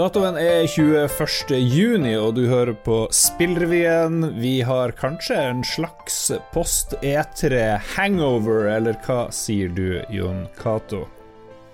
Datoen 0.00 0.38
er 0.40 0.62
21. 0.64 1.58
juni, 1.60 2.14
og 2.16 2.38
du 2.38 2.46
hører 2.48 2.72
på 2.86 3.02
Spillrevyen. 3.12 4.30
Vi 4.40 4.62
har 4.64 4.94
kanskje 4.96 5.36
en 5.36 5.60
slags 5.66 6.30
post 6.54 6.94
E3 7.04 7.74
hangover, 7.98 8.70
eller 8.78 8.96
hva 9.04 9.26
sier 9.28 9.68
du, 9.76 9.98
Jon 10.08 10.46
Cato? 10.56 11.02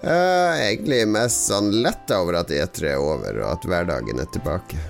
Uh, 0.03 0.59
egentlig 0.59 1.05
mest 1.07 1.47
sånn 1.53 1.71
letta 1.87 2.19
over 2.25 2.41
at 2.41 2.51
E3 2.51 2.97
er 2.97 2.99
over, 2.99 3.39
og 3.45 3.53
at 3.53 3.71
hverdagen 3.71 4.19
er 4.19 4.35
tilbake. 4.35 4.83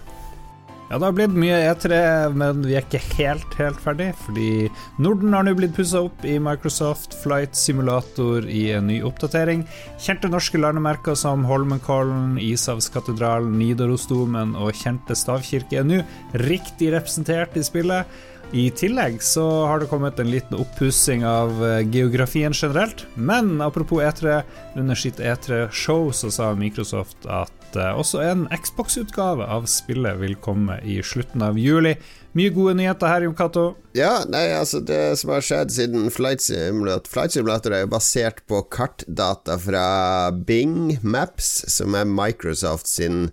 Ja, 0.87 1.01
det 1.01 1.07
har 1.09 1.15
blitt 1.17 1.33
mye 1.35 1.57
E3, 1.67 1.97
men 2.39 2.61
vi 2.63 2.77
er 2.79 2.85
ikke 2.85 3.01
helt, 3.17 3.55
helt 3.59 3.81
ferdig. 3.83 4.13
Fordi 4.23 4.69
Norden 5.03 5.35
har 5.35 5.43
nå 5.43 5.57
blitt 5.59 5.75
pussa 5.75 6.05
opp 6.07 6.23
i 6.23 6.37
Microsoft 6.39 7.17
Flight 7.25 7.59
Simulator 7.59 8.47
i 8.47 8.69
en 8.77 8.87
ny 8.87 9.01
oppdatering. 9.09 9.65
Kjente 9.99 10.31
norske 10.31 10.61
landemerker 10.63 11.19
som 11.19 11.43
Holmenkollen, 11.49 12.37
Ishavskatedralen, 12.39 13.59
Nidarosdomen 13.59 14.55
og 14.55 14.79
kjente 14.79 15.19
stavkirke 15.19 15.83
er 15.83 15.91
nå 15.91 16.01
riktig 16.47 16.93
representert 16.95 17.59
i 17.59 17.67
spillet. 17.67 18.07
I 18.53 18.71
tillegg 18.71 19.19
så 19.23 19.43
har 19.67 19.81
det 19.83 19.89
kommet 19.91 20.21
en 20.23 20.31
liten 20.31 20.55
oppussing 20.61 21.25
av 21.27 21.65
eh, 21.67 21.81
geografien 21.91 22.55
generelt. 22.55 23.07
Men 23.15 23.61
apropos 23.61 24.03
E3, 24.03 24.43
under 24.77 24.95
sitt 24.95 25.19
E3-show 25.19 26.13
så 26.15 26.31
sa 26.31 26.53
Microsoft 26.55 27.27
at 27.27 27.77
eh, 27.77 27.91
også 27.91 28.23
en 28.23 28.47
Xbox-utgave 28.55 29.49
av 29.51 29.67
spillet 29.71 30.21
vil 30.23 30.39
komme 30.39 30.79
i 30.87 31.01
slutten 31.03 31.43
av 31.43 31.59
juli. 31.59 31.97
Mye 32.39 32.55
gode 32.55 32.77
nyheter 32.79 33.11
her, 33.11 33.27
Jon 33.27 33.35
Cato. 33.35 33.67
Ja, 33.99 34.23
nei, 34.31 34.47
altså 34.55 34.79
det 34.85 35.17
som 35.19 35.35
har 35.35 35.45
skjedd 35.45 35.75
siden 35.75 36.11
Flight 36.15 36.45
Simulator 36.45 37.11
Flight 37.11 37.35
Simulator 37.35 37.75
er 37.75 37.87
jo 37.87 37.93
basert 37.97 38.45
på 38.47 38.63
kartdata 38.71 39.59
fra 39.59 39.87
Bing 40.31 41.01
Maps, 41.03 41.65
som 41.75 41.99
er 41.99 42.07
Microsoft 42.07 42.93
sin 42.93 43.31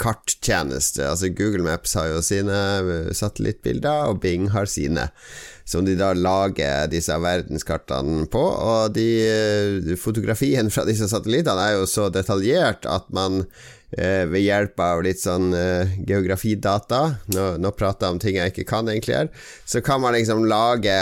karttjeneste. 0.00 1.04
Altså 1.08 1.30
Google 1.32 1.64
Maps 1.66 1.94
har 1.96 2.10
jo 2.12 2.22
sine 2.24 2.56
satellittbilder, 3.16 4.10
og 4.10 4.20
Bing 4.24 4.50
har 4.54 4.68
sine. 4.70 5.08
Som 5.66 5.86
de 5.86 5.96
da 5.98 6.12
lager 6.14 6.86
disse 6.92 7.14
verdenskartene 7.18 8.28
på. 8.30 8.42
Og 8.42 8.94
de, 8.94 9.08
eh, 9.26 9.96
fotografien 9.98 10.70
fra 10.70 10.84
disse 10.86 11.08
satellittene 11.10 11.70
er 11.70 11.78
jo 11.80 11.88
så 11.90 12.10
detaljert 12.12 12.86
at 12.86 13.08
man 13.10 13.46
ved 13.90 14.42
hjelp 14.42 14.80
av 14.82 15.02
litt 15.06 15.20
sånn 15.22 15.52
eh, 15.54 15.92
geografidata 16.08 17.00
nå, 17.32 17.44
nå, 17.62 17.70
prater 17.78 18.08
jeg 18.08 18.16
om 18.16 18.18
ting 18.22 18.38
jeg 18.40 18.52
ikke 18.52 18.66
kan 18.68 18.90
egentlig 18.90 19.16
her. 19.20 19.30
Så 19.64 19.82
kan 19.84 20.02
man 20.02 20.16
liksom 20.16 20.44
lage 20.50 20.96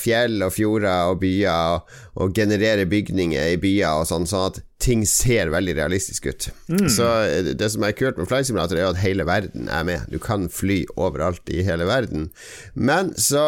fjell 0.00 0.40
og 0.46 0.54
fjorder 0.56 1.12
og 1.12 1.20
byer 1.20 1.76
og, 1.76 1.94
og 2.20 2.34
generere 2.36 2.88
bygninger 2.90 3.54
i 3.54 3.60
byer 3.60 4.00
og 4.00 4.08
sånn, 4.08 4.28
sånn 4.30 4.50
at 4.50 4.64
ting 4.80 5.02
ser 5.08 5.50
veldig 5.52 5.74
realistisk 5.76 6.30
ut. 6.30 6.48
Mm. 6.72 6.86
Så 6.88 7.06
eh, 7.28 7.50
det 7.60 7.68
som 7.74 7.84
er 7.84 7.94
kult 7.96 8.18
med 8.18 8.28
Flight 8.30 8.48
Simulator, 8.48 8.80
er 8.80 8.88
at 8.88 9.02
hele 9.02 9.26
verden 9.28 9.68
er 9.68 9.84
med. 9.86 10.08
Du 10.08 10.16
kan 10.22 10.48
fly 10.52 10.82
overalt 10.96 11.52
i 11.52 11.60
hele 11.66 11.84
verden. 11.88 12.30
Men 12.74 13.12
så, 13.20 13.44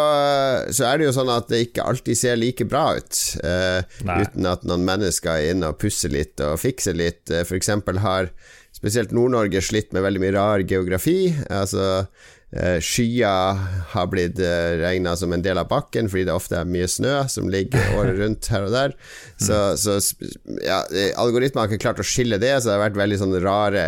så 0.68 0.90
er 0.90 1.00
det 1.00 1.08
jo 1.08 1.16
sånn 1.16 1.32
at 1.32 1.48
det 1.52 1.64
ikke 1.68 1.86
alltid 1.88 2.20
ser 2.20 2.40
like 2.40 2.68
bra 2.68 2.90
ut, 2.98 3.22
eh, 3.40 3.80
uten 4.04 4.50
at 4.50 4.66
noen 4.68 4.84
mennesker 4.88 5.38
er 5.38 5.54
inne 5.54 5.72
og 5.72 5.80
pusser 5.80 6.12
litt 6.12 6.42
og 6.44 6.60
fikser 6.60 6.98
litt. 6.98 7.32
F.eks. 7.42 7.72
har 8.04 8.32
spesielt 8.82 9.14
Nord-Norge 9.14 9.62
slitt 9.62 9.92
med 9.94 10.02
veldig 10.02 10.22
mye 10.24 10.36
rar 10.36 10.66
geografi. 10.66 11.32
Altså 11.46 12.02
Eh, 12.52 12.82
skyer 12.84 13.60
har 13.94 14.08
blitt 14.12 14.36
eh, 14.44 14.74
regna 14.76 15.14
som 15.16 15.32
en 15.32 15.40
del 15.40 15.56
av 15.56 15.70
bakken 15.70 16.10
fordi 16.12 16.26
det 16.28 16.34
ofte 16.36 16.58
er 16.58 16.68
mye 16.68 16.84
snø 16.84 17.22
som 17.32 17.46
ligger 17.48 17.94
året 17.96 18.18
rundt 18.18 18.50
her 18.52 18.66
og 18.66 18.74
der. 18.74 18.92
Så, 19.42 19.56
så 19.80 19.96
ja, 20.62 20.82
algoritmer 21.18 21.64
har 21.64 21.72
ikke 21.72 21.82
klart 21.82 21.98
å 21.98 22.06
skille 22.06 22.36
det, 22.38 22.52
så 22.60 22.68
det 22.68 22.74
har 22.76 22.82
vært 22.84 22.98
veldig 23.00 23.16
sånn 23.18 23.32
rare 23.42 23.80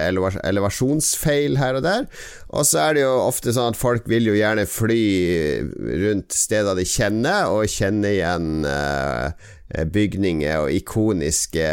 elevasjonsfeil 0.49 1.61
her 1.61 1.79
og 1.79 1.85
der. 1.85 2.09
Og 2.51 2.67
så 2.67 2.81
er 2.89 2.97
det 2.97 3.05
jo 3.05 3.13
ofte 3.21 3.55
sånn 3.55 3.71
at 3.71 3.79
folk 3.79 4.09
vil 4.11 4.33
jo 4.33 4.35
gjerne 4.35 4.65
fly 4.67 5.05
rundt 6.09 6.35
steder 6.35 6.75
de 6.75 6.89
kjenner, 6.89 7.53
og 7.55 7.71
kjenne 7.71 8.11
igjen 8.17 8.67
Eh, 8.67 9.53
bygninger 9.93 10.65
og 10.65 10.73
ikoniske 10.73 11.67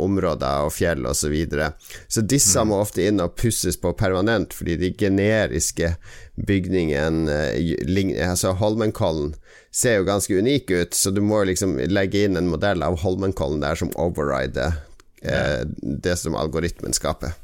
områder 0.00 0.66
og 0.66 0.72
fjell 0.74 1.06
osv. 1.06 1.24
Så, 1.24 1.30
videre. 1.32 1.70
så 2.08 2.20
disse 2.20 2.60
mm. 2.60 2.70
må 2.70 2.80
ofte 2.82 3.06
inn 3.06 3.22
og 3.22 3.36
pusses 3.40 3.78
på 3.80 3.94
permanent, 3.96 4.52
fordi 4.52 4.76
de 4.80 4.90
generiske 4.98 5.94
bygningene, 6.34 7.38
eh, 7.54 8.26
altså 8.28 8.52
Holmenkollen, 8.58 9.34
ser 9.74 10.00
jo 10.00 10.08
ganske 10.08 10.36
unik 10.38 10.70
ut, 10.70 10.94
så 10.94 11.10
du 11.10 11.22
må 11.24 11.42
liksom 11.48 11.78
legge 11.90 12.26
inn 12.26 12.38
en 12.38 12.50
modell 12.50 12.84
av 12.86 13.00
Holmenkollen 13.02 13.62
der 13.64 13.78
som 13.78 13.90
overrider 13.98 14.76
eh, 15.22 15.64
det 15.80 16.18
som 16.20 16.36
algoritmen 16.38 16.94
skaper. 16.94 17.34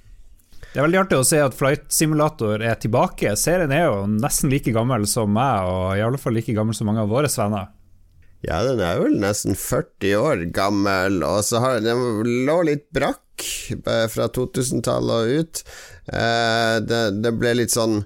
Det 0.71 0.78
er 0.78 0.87
veldig 0.87 1.00
artig 1.00 1.19
å 1.19 1.27
se 1.27 1.41
at 1.42 1.56
Flight 1.59 1.88
Simulator 1.91 2.62
er 2.62 2.77
tilbake. 2.78 3.32
Serien 3.34 3.72
er 3.75 3.88
jo 3.88 4.04
nesten 4.06 4.53
like 4.53 4.71
gammel 4.71 5.03
som 5.10 5.32
meg, 5.34 5.66
og 5.66 5.98
i 5.98 6.04
alle 6.06 6.21
fall 6.21 6.37
like 6.38 6.54
gammel 6.54 6.77
som 6.78 6.87
mange 6.87 7.03
av 7.03 7.10
våre 7.10 7.31
venner. 7.32 7.72
Ja, 8.47 8.62
den 8.65 8.81
er 8.81 9.01
vel 9.03 9.19
nesten 9.21 9.56
40 9.59 10.15
år 10.17 10.45
gammel, 10.56 11.21
og 11.27 11.43
så 11.45 11.61
har 11.61 11.81
den 11.84 12.23
lå 12.49 12.61
litt 12.71 12.87
brakk 12.95 13.45
fra 14.12 14.28
2000-tallet 14.33 15.17
og 15.17 15.41
ut. 15.41 15.65
Eh, 16.09 16.77
det, 16.84 17.01
det, 17.21 17.33
ble 17.37 17.55
litt 17.59 17.75
sånn 17.75 18.01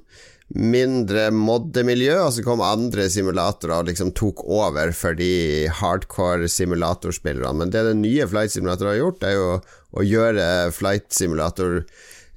mindre 0.54 1.28
moddemiljø, 1.34 2.18
og 2.26 2.34
så 2.34 2.44
kom 2.46 2.62
andre 2.64 3.06
simulatorer 3.10 3.78
og 3.78 3.88
liksom 3.88 4.12
tok 4.18 4.44
over 4.44 4.92
for 4.94 5.16
de 5.18 5.66
hardcore 5.80 6.50
simulatorspillerne. 6.50 7.54
Men 7.62 7.72
det 7.74 7.86
den 7.88 8.02
nye 8.04 8.26
Flight 8.30 8.54
Simulator 8.54 8.90
har 8.90 9.00
gjort, 9.00 9.24
er 9.24 9.38
jo 9.38 9.48
å 9.94 10.04
gjøre 10.04 10.48
Flight 10.74 11.08
Simulator 11.14 11.82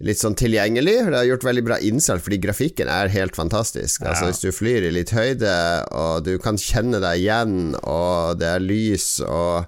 litt 0.03 0.22
sånn 0.22 0.38
tilgjengelig. 0.38 0.97
Det 1.08 1.18
har 1.18 1.28
gjort 1.31 1.46
veldig 1.47 1.63
bra 1.66 1.78
innsalg, 1.81 2.24
fordi 2.25 2.40
grafikken 2.44 2.91
er 2.91 3.13
helt 3.13 3.38
fantastisk. 3.38 4.03
Ja. 4.03 4.13
Altså 4.13 4.30
Hvis 4.30 4.44
du 4.44 4.52
flyr 4.53 4.85
i 4.88 4.94
litt 4.94 5.13
høyde, 5.16 5.53
og 5.97 6.28
du 6.28 6.35
kan 6.41 6.59
kjenne 6.62 7.02
deg 7.03 7.24
igjen, 7.24 7.78
og 7.81 8.38
det 8.41 8.52
er 8.58 8.66
lys 8.66 9.18
og 9.25 9.66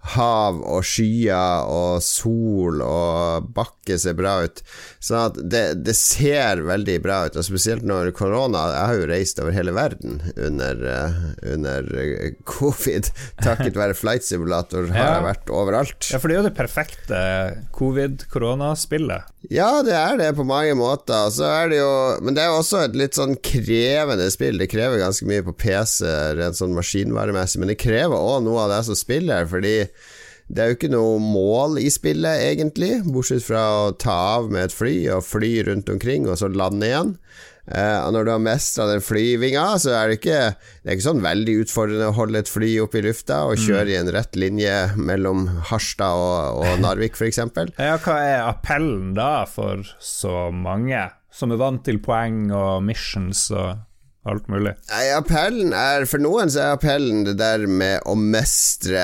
hav 0.00 0.62
og 0.64 0.84
skyer 0.86 1.68
og 1.68 2.00
sol 2.04 2.80
og 2.80 3.50
bakke 3.54 3.98
ser 4.00 4.16
bra 4.16 4.38
ut. 4.46 4.62
Sånn 5.02 5.26
at 5.28 5.40
det, 5.52 5.64
det, 5.84 5.94
ser 5.98 6.62
veldig 6.64 6.96
bra 7.04 7.18
ut, 7.28 7.36
og 7.36 7.44
spesielt 7.44 7.84
når 7.86 8.12
korona 8.16 8.62
Jeg 8.72 8.86
har 8.90 9.00
jo 9.00 9.08
reist 9.10 9.42
over 9.42 9.54
hele 9.54 9.74
verden 9.76 10.20
under, 10.36 10.80
uh, 10.84 11.18
under 11.52 11.90
eh, 12.00 12.32
covid. 12.48 13.10
Takket 13.44 13.76
være 13.76 13.98
flight 13.98 14.24
simulator 14.24 14.88
har 14.94 15.00
ja. 15.04 15.10
jeg 15.18 15.26
vært 15.28 15.52
overalt. 15.52 16.10
Ja, 16.12 16.20
for 16.20 16.30
det 16.30 16.36
er 16.38 16.42
jo 16.42 16.48
det 16.48 16.56
perfekte 16.56 17.20
covid-koronaspillet. 17.76 19.28
Ja, 19.48 19.80
det 19.84 19.94
er 19.96 20.18
det 20.20 20.34
på 20.36 20.44
mange 20.44 20.74
måter. 20.76 21.30
Så 21.32 21.46
er 21.48 21.70
det 21.72 21.80
jo, 21.80 21.92
men 22.24 22.36
det 22.36 22.44
er 22.44 22.50
jo 22.52 22.60
også 22.60 22.84
et 22.84 22.96
litt 22.98 23.16
sånn 23.16 23.38
krevende 23.44 24.28
spill. 24.32 24.60
Det 24.60 24.68
krever 24.72 25.00
ganske 25.00 25.28
mye 25.28 25.44
på 25.46 25.56
PC 25.60 26.04
rent 26.36 26.58
sånn 26.58 26.76
maskinvaremessig, 26.76 27.60
men 27.62 27.72
det 27.72 27.80
krever 27.80 28.16
òg 28.16 28.44
noe 28.44 28.66
av 28.66 28.74
det 28.74 28.82
som 28.90 28.98
spiller, 28.98 29.48
fordi 29.48 29.74
det 30.50 30.62
er 30.62 30.70
jo 30.72 30.76
ikke 30.78 30.90
noe 30.90 31.18
mål 31.22 31.78
i 31.78 31.86
spillet, 31.94 32.42
egentlig, 32.48 32.96
bortsett 33.06 33.44
fra 33.46 33.62
å 33.84 33.92
ta 33.94 34.16
av 34.40 34.50
med 34.50 34.66
et 34.66 34.74
fly 34.74 34.94
og 35.14 35.22
fly 35.22 35.52
rundt 35.68 35.92
omkring, 35.92 36.26
og 36.26 36.40
så 36.40 36.50
lande 36.50 36.88
igjen. 36.88 37.12
Uh, 37.70 38.02
og 38.02 38.16
når 38.16 38.26
du 38.26 38.30
har 38.32 38.42
mestra 38.42 38.88
den 38.88 39.02
flyvinga, 39.04 39.62
så 39.78 39.92
er 39.94 40.08
det 40.10 40.16
ikke 40.16 40.38
Det 40.56 40.88
er 40.88 40.96
ikke 40.96 41.04
sånn 41.04 41.20
veldig 41.22 41.52
utfordrende 41.60 42.08
å 42.08 42.16
holde 42.16 42.40
et 42.42 42.50
fly 42.50 42.70
oppe 42.82 42.98
i 42.98 43.04
lufta 43.04 43.44
og 43.46 43.60
mm. 43.60 43.62
kjøre 43.62 43.84
mm. 43.84 43.92
i 43.92 43.98
en 44.00 44.10
rett 44.16 44.38
linje 44.42 44.72
mellom 44.98 45.44
Harstad 45.68 46.18
og, 46.18 46.64
og 46.64 46.82
Narvik, 46.82 47.14
f.eks. 47.14 47.38
ja, 47.78 47.94
hva 48.02 48.16
er 48.24 48.42
appellen 48.48 49.12
da 49.14 49.44
for 49.46 49.86
så 50.02 50.48
mange 50.50 51.04
som 51.30 51.54
er 51.54 51.62
vant 51.62 51.84
til 51.86 52.00
poeng 52.02 52.48
og 52.50 52.82
missions 52.82 53.46
og 53.54 53.86
alt 54.28 54.48
mulig. 54.52 54.74
Nei, 54.90 55.04
appellen 55.16 55.72
er 55.76 56.04
For 56.08 56.20
noen 56.20 56.50
så 56.52 56.60
er 56.60 56.74
appellen 56.74 57.22
det 57.24 57.36
der 57.40 57.62
med 57.64 58.04
å 58.08 58.12
mestre 58.18 59.00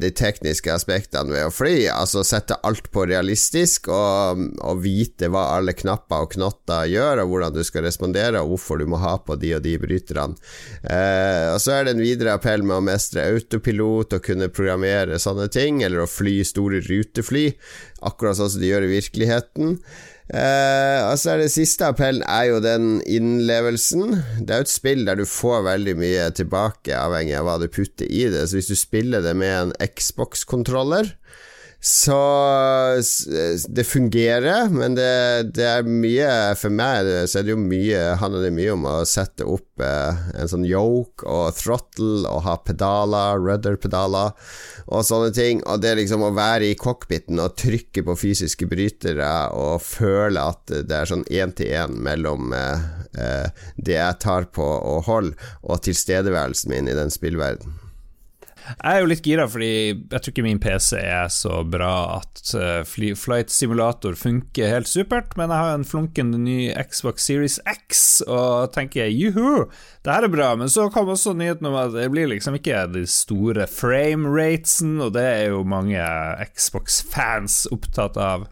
de 0.00 0.10
tekniske 0.12 0.72
aspektene 0.74 1.32
ved 1.32 1.46
å 1.48 1.52
fly. 1.54 1.86
Altså 1.92 2.24
sette 2.26 2.58
alt 2.68 2.90
på 2.92 3.06
realistisk, 3.08 3.88
og, 3.92 4.42
og 4.60 4.82
vite 4.84 5.30
hva 5.32 5.46
alle 5.56 5.72
knapper 5.76 6.26
og 6.26 6.34
knotter 6.36 6.90
gjør, 6.92 7.22
og 7.22 7.32
hvordan 7.32 7.56
du 7.56 7.62
skal 7.64 7.86
respondere, 7.88 8.42
og 8.42 8.52
hvorfor 8.52 8.82
du 8.82 8.88
må 8.92 9.00
ha 9.00 9.14
på 9.24 9.38
de 9.40 9.54
og 9.56 9.64
de 9.64 9.76
bryterne. 9.80 10.36
Eh, 10.82 11.48
og 11.54 11.62
så 11.64 11.78
er 11.78 11.88
det 11.88 11.96
en 11.96 12.04
videre 12.04 12.36
appell 12.36 12.66
med 12.66 12.76
å 12.76 12.84
mestre 12.84 13.24
autopilot 13.32 14.18
og 14.18 14.28
kunne 14.28 14.52
programmere 14.52 15.20
sånne 15.22 15.48
ting, 15.54 15.82
eller 15.86 16.04
å 16.04 16.10
fly 16.10 16.42
store 16.44 16.84
rutefly, 16.84 17.48
akkurat 18.04 18.38
sånn 18.38 18.52
som 18.52 18.62
de 18.62 18.72
gjør 18.72 18.86
i 18.86 18.94
virkeligheten. 18.98 19.76
Eh, 20.28 21.00
altså 21.08 21.30
er 21.32 21.38
Det 21.40 21.52
siste 21.54 21.86
appellen 21.88 22.24
er 22.28 22.50
jo 22.50 22.58
den 22.60 22.98
innlevelsen. 23.08 24.18
Det 24.44 24.52
er 24.52 24.60
jo 24.60 24.66
et 24.66 24.72
spill 24.72 25.06
der 25.08 25.16
du 25.16 25.24
får 25.28 25.64
veldig 25.64 25.94
mye 25.96 26.28
tilbake, 26.36 26.92
avhengig 26.92 27.38
av 27.38 27.48
hva 27.48 27.56
du 27.62 27.68
putter 27.72 28.04
i 28.04 28.26
det. 28.28 28.44
Så 28.48 28.58
hvis 28.58 28.68
du 28.68 28.76
spiller 28.76 29.24
det 29.24 29.34
med 29.40 29.54
en 29.56 29.72
Xbox-kontroller, 29.88 31.14
Så 31.80 32.18
det 33.68 33.84
fungerer, 33.84 34.68
men 34.68 34.96
det, 34.98 35.42
det, 35.54 35.62
er 35.62 35.86
mye 35.86 36.26
For 36.58 36.74
meg 36.74 37.06
så 37.30 37.38
er 37.38 37.46
det 37.46 37.52
jo 37.52 37.60
mye 37.60 38.00
handler 38.18 38.48
det 38.48 38.50
mye 38.56 38.72
om 38.74 38.88
å 38.90 38.94
sette 39.06 39.46
opp 39.46 39.84
eh, 39.86 40.24
en 40.34 40.50
sånn 40.50 40.66
yoke 40.66 41.22
og 41.22 41.54
throttle 41.54 42.26
og 42.26 42.42
ha 42.48 42.56
pedaler, 42.66 43.38
rudder-pedaler 43.38 44.34
og 44.90 45.06
sånne 45.06 45.30
ting. 45.38 45.62
Og 45.70 45.78
det 45.78 45.92
er 45.92 46.02
liksom 46.02 46.26
å 46.26 46.34
være 46.34 46.72
i 46.72 46.78
cockpiten 46.78 47.38
og 47.38 47.54
trykke 47.62 48.02
på 48.10 48.20
fysiske 48.26 48.66
brytere 48.66 49.32
og 49.54 49.78
føle 49.86 50.48
at 50.50 50.66
det 50.82 50.98
er 50.98 51.12
sånn 51.14 51.26
én-til-én 51.30 51.94
mellom 52.02 52.56
eh, 52.58 52.88
eh, 53.14 53.66
det 53.78 54.00
jeg 54.00 54.22
tar 54.26 54.50
på 54.50 54.66
og 54.66 55.04
holder, 55.06 55.52
og 55.62 55.84
tilstedeværelsen 55.86 56.74
min 56.74 56.90
i 56.90 56.98
den 56.98 57.14
spillverdenen. 57.14 57.87
Jeg 58.68 58.98
er 58.98 59.00
jo 59.00 59.08
litt 59.08 59.24
gira, 59.24 59.46
fordi 59.48 59.70
jeg 59.96 60.20
tror 60.20 60.32
ikke 60.32 60.44
min 60.44 60.60
PC 60.60 60.98
er 61.00 61.30
så 61.32 61.62
bra 61.68 62.18
at 62.18 62.52
uh, 62.58 63.14
Flight 63.16 63.52
Simulator 63.52 64.16
funker 64.18 64.72
helt 64.72 64.90
supert, 64.90 65.32
men 65.38 65.52
jeg 65.52 65.64
har 65.64 65.76
en 65.76 65.86
flunkende 65.88 66.40
ny 66.42 66.58
Xbox 66.76 67.24
Series 67.28 67.58
X 67.64 68.20
og 68.26 68.74
tenker 68.76 69.08
juhu, 69.08 69.68
det 70.04 70.12
her 70.12 70.28
er 70.28 70.32
bra. 70.32 70.52
Men 70.60 70.72
så 70.72 70.88
kom 70.92 71.08
også 71.12 71.34
nyheten 71.38 71.70
om 71.70 71.78
at 71.80 71.96
det 71.96 72.10
blir 72.12 72.28
liksom 72.30 72.58
ikke 72.58 72.84
de 72.92 73.06
store 73.08 73.68
frame 73.70 74.28
ratesen, 74.28 74.98
og 75.04 75.16
det 75.16 75.24
er 75.24 75.44
jo 75.54 75.64
mange 75.68 76.04
Xbox-fans 76.52 77.64
opptatt 77.74 78.20
av. 78.20 78.48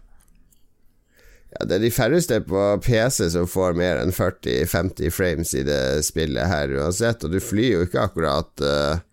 Ja, 1.53 1.63
det 1.63 1.77
er 1.77 1.85
de 1.85 1.93
færreste 1.93 2.41
på 2.43 2.63
PC 2.83 3.29
som 3.33 3.47
får 3.49 3.77
mer 3.79 4.01
enn 4.01 4.11
40-50 4.13 5.13
frames 5.15 5.53
i 5.55 5.63
det 5.65 5.81
spillet 6.05 6.49
her 6.49 6.73
uansett, 6.75 7.23
og 7.23 7.33
du 7.33 7.39
flyr 7.41 7.77
jo 7.77 7.85
ikke 7.87 8.09
akkurat 8.09 8.65
uh 8.65 8.97
Eh, 8.97 9.06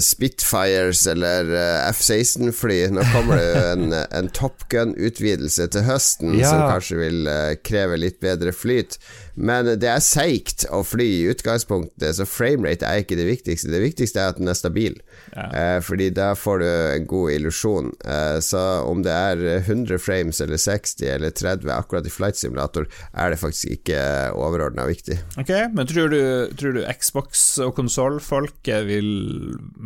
Spitfires 0.00 1.06
eller 1.06 1.50
eh, 1.52 1.88
F-16-fly. 1.90 2.78
Nå 2.96 3.04
kommer 3.12 3.36
det 3.36 3.48
jo 3.48 3.64
en, 3.74 3.96
en 4.18 4.30
Top 4.32 4.64
Gun-utvidelse 4.72 5.68
til 5.74 5.84
høsten 5.84 6.38
ja. 6.38 6.48
som 6.48 6.64
kanskje 6.70 7.00
vil 7.02 7.28
eh, 7.28 7.56
kreve 7.60 8.00
litt 8.00 8.20
bedre 8.24 8.54
flyt. 8.56 8.96
Men 9.40 9.68
det 9.80 9.88
er 9.88 10.02
seigt 10.04 10.66
å 10.68 10.82
fly 10.84 11.06
i 11.20 11.28
utgangspunktet, 11.32 12.16
så 12.16 12.26
framerate 12.28 12.86
er 12.86 13.02
ikke 13.02 13.18
det 13.18 13.26
viktigste. 13.28 13.70
Det 13.72 13.82
viktigste 13.82 14.20
er 14.20 14.34
at 14.34 14.40
den 14.40 14.50
er 14.50 14.58
stabil, 14.58 14.98
ja. 15.32 15.46
eh, 15.48 15.78
fordi 15.84 16.10
da 16.16 16.32
får 16.38 16.62
du 16.62 16.68
en 16.68 17.06
god 17.10 17.34
illusjon. 17.36 17.90
Eh, 18.04 18.38
så 18.44 18.62
om 18.88 19.04
det 19.06 19.14
er 19.14 19.44
100 19.62 20.00
frames 20.02 20.42
eller 20.44 20.60
60 20.60 21.06
eller 21.14 21.34
30 21.34 21.72
akkurat 21.74 22.06
i 22.06 22.12
flight 22.12 22.40
simulator, 22.40 22.88
er 23.12 23.32
det 23.32 23.40
faktisk 23.40 23.78
ikke 23.80 24.00
overordna 24.36 24.86
viktig. 24.90 25.18
Ok, 25.40 25.52
Men 25.74 25.88
tror 25.88 26.12
du, 26.12 26.22
tror 26.60 26.76
du 26.76 26.82
Xbox 27.00 27.46
og 27.64 27.74
konsollfolket 27.78 28.84
vil 28.88 29.10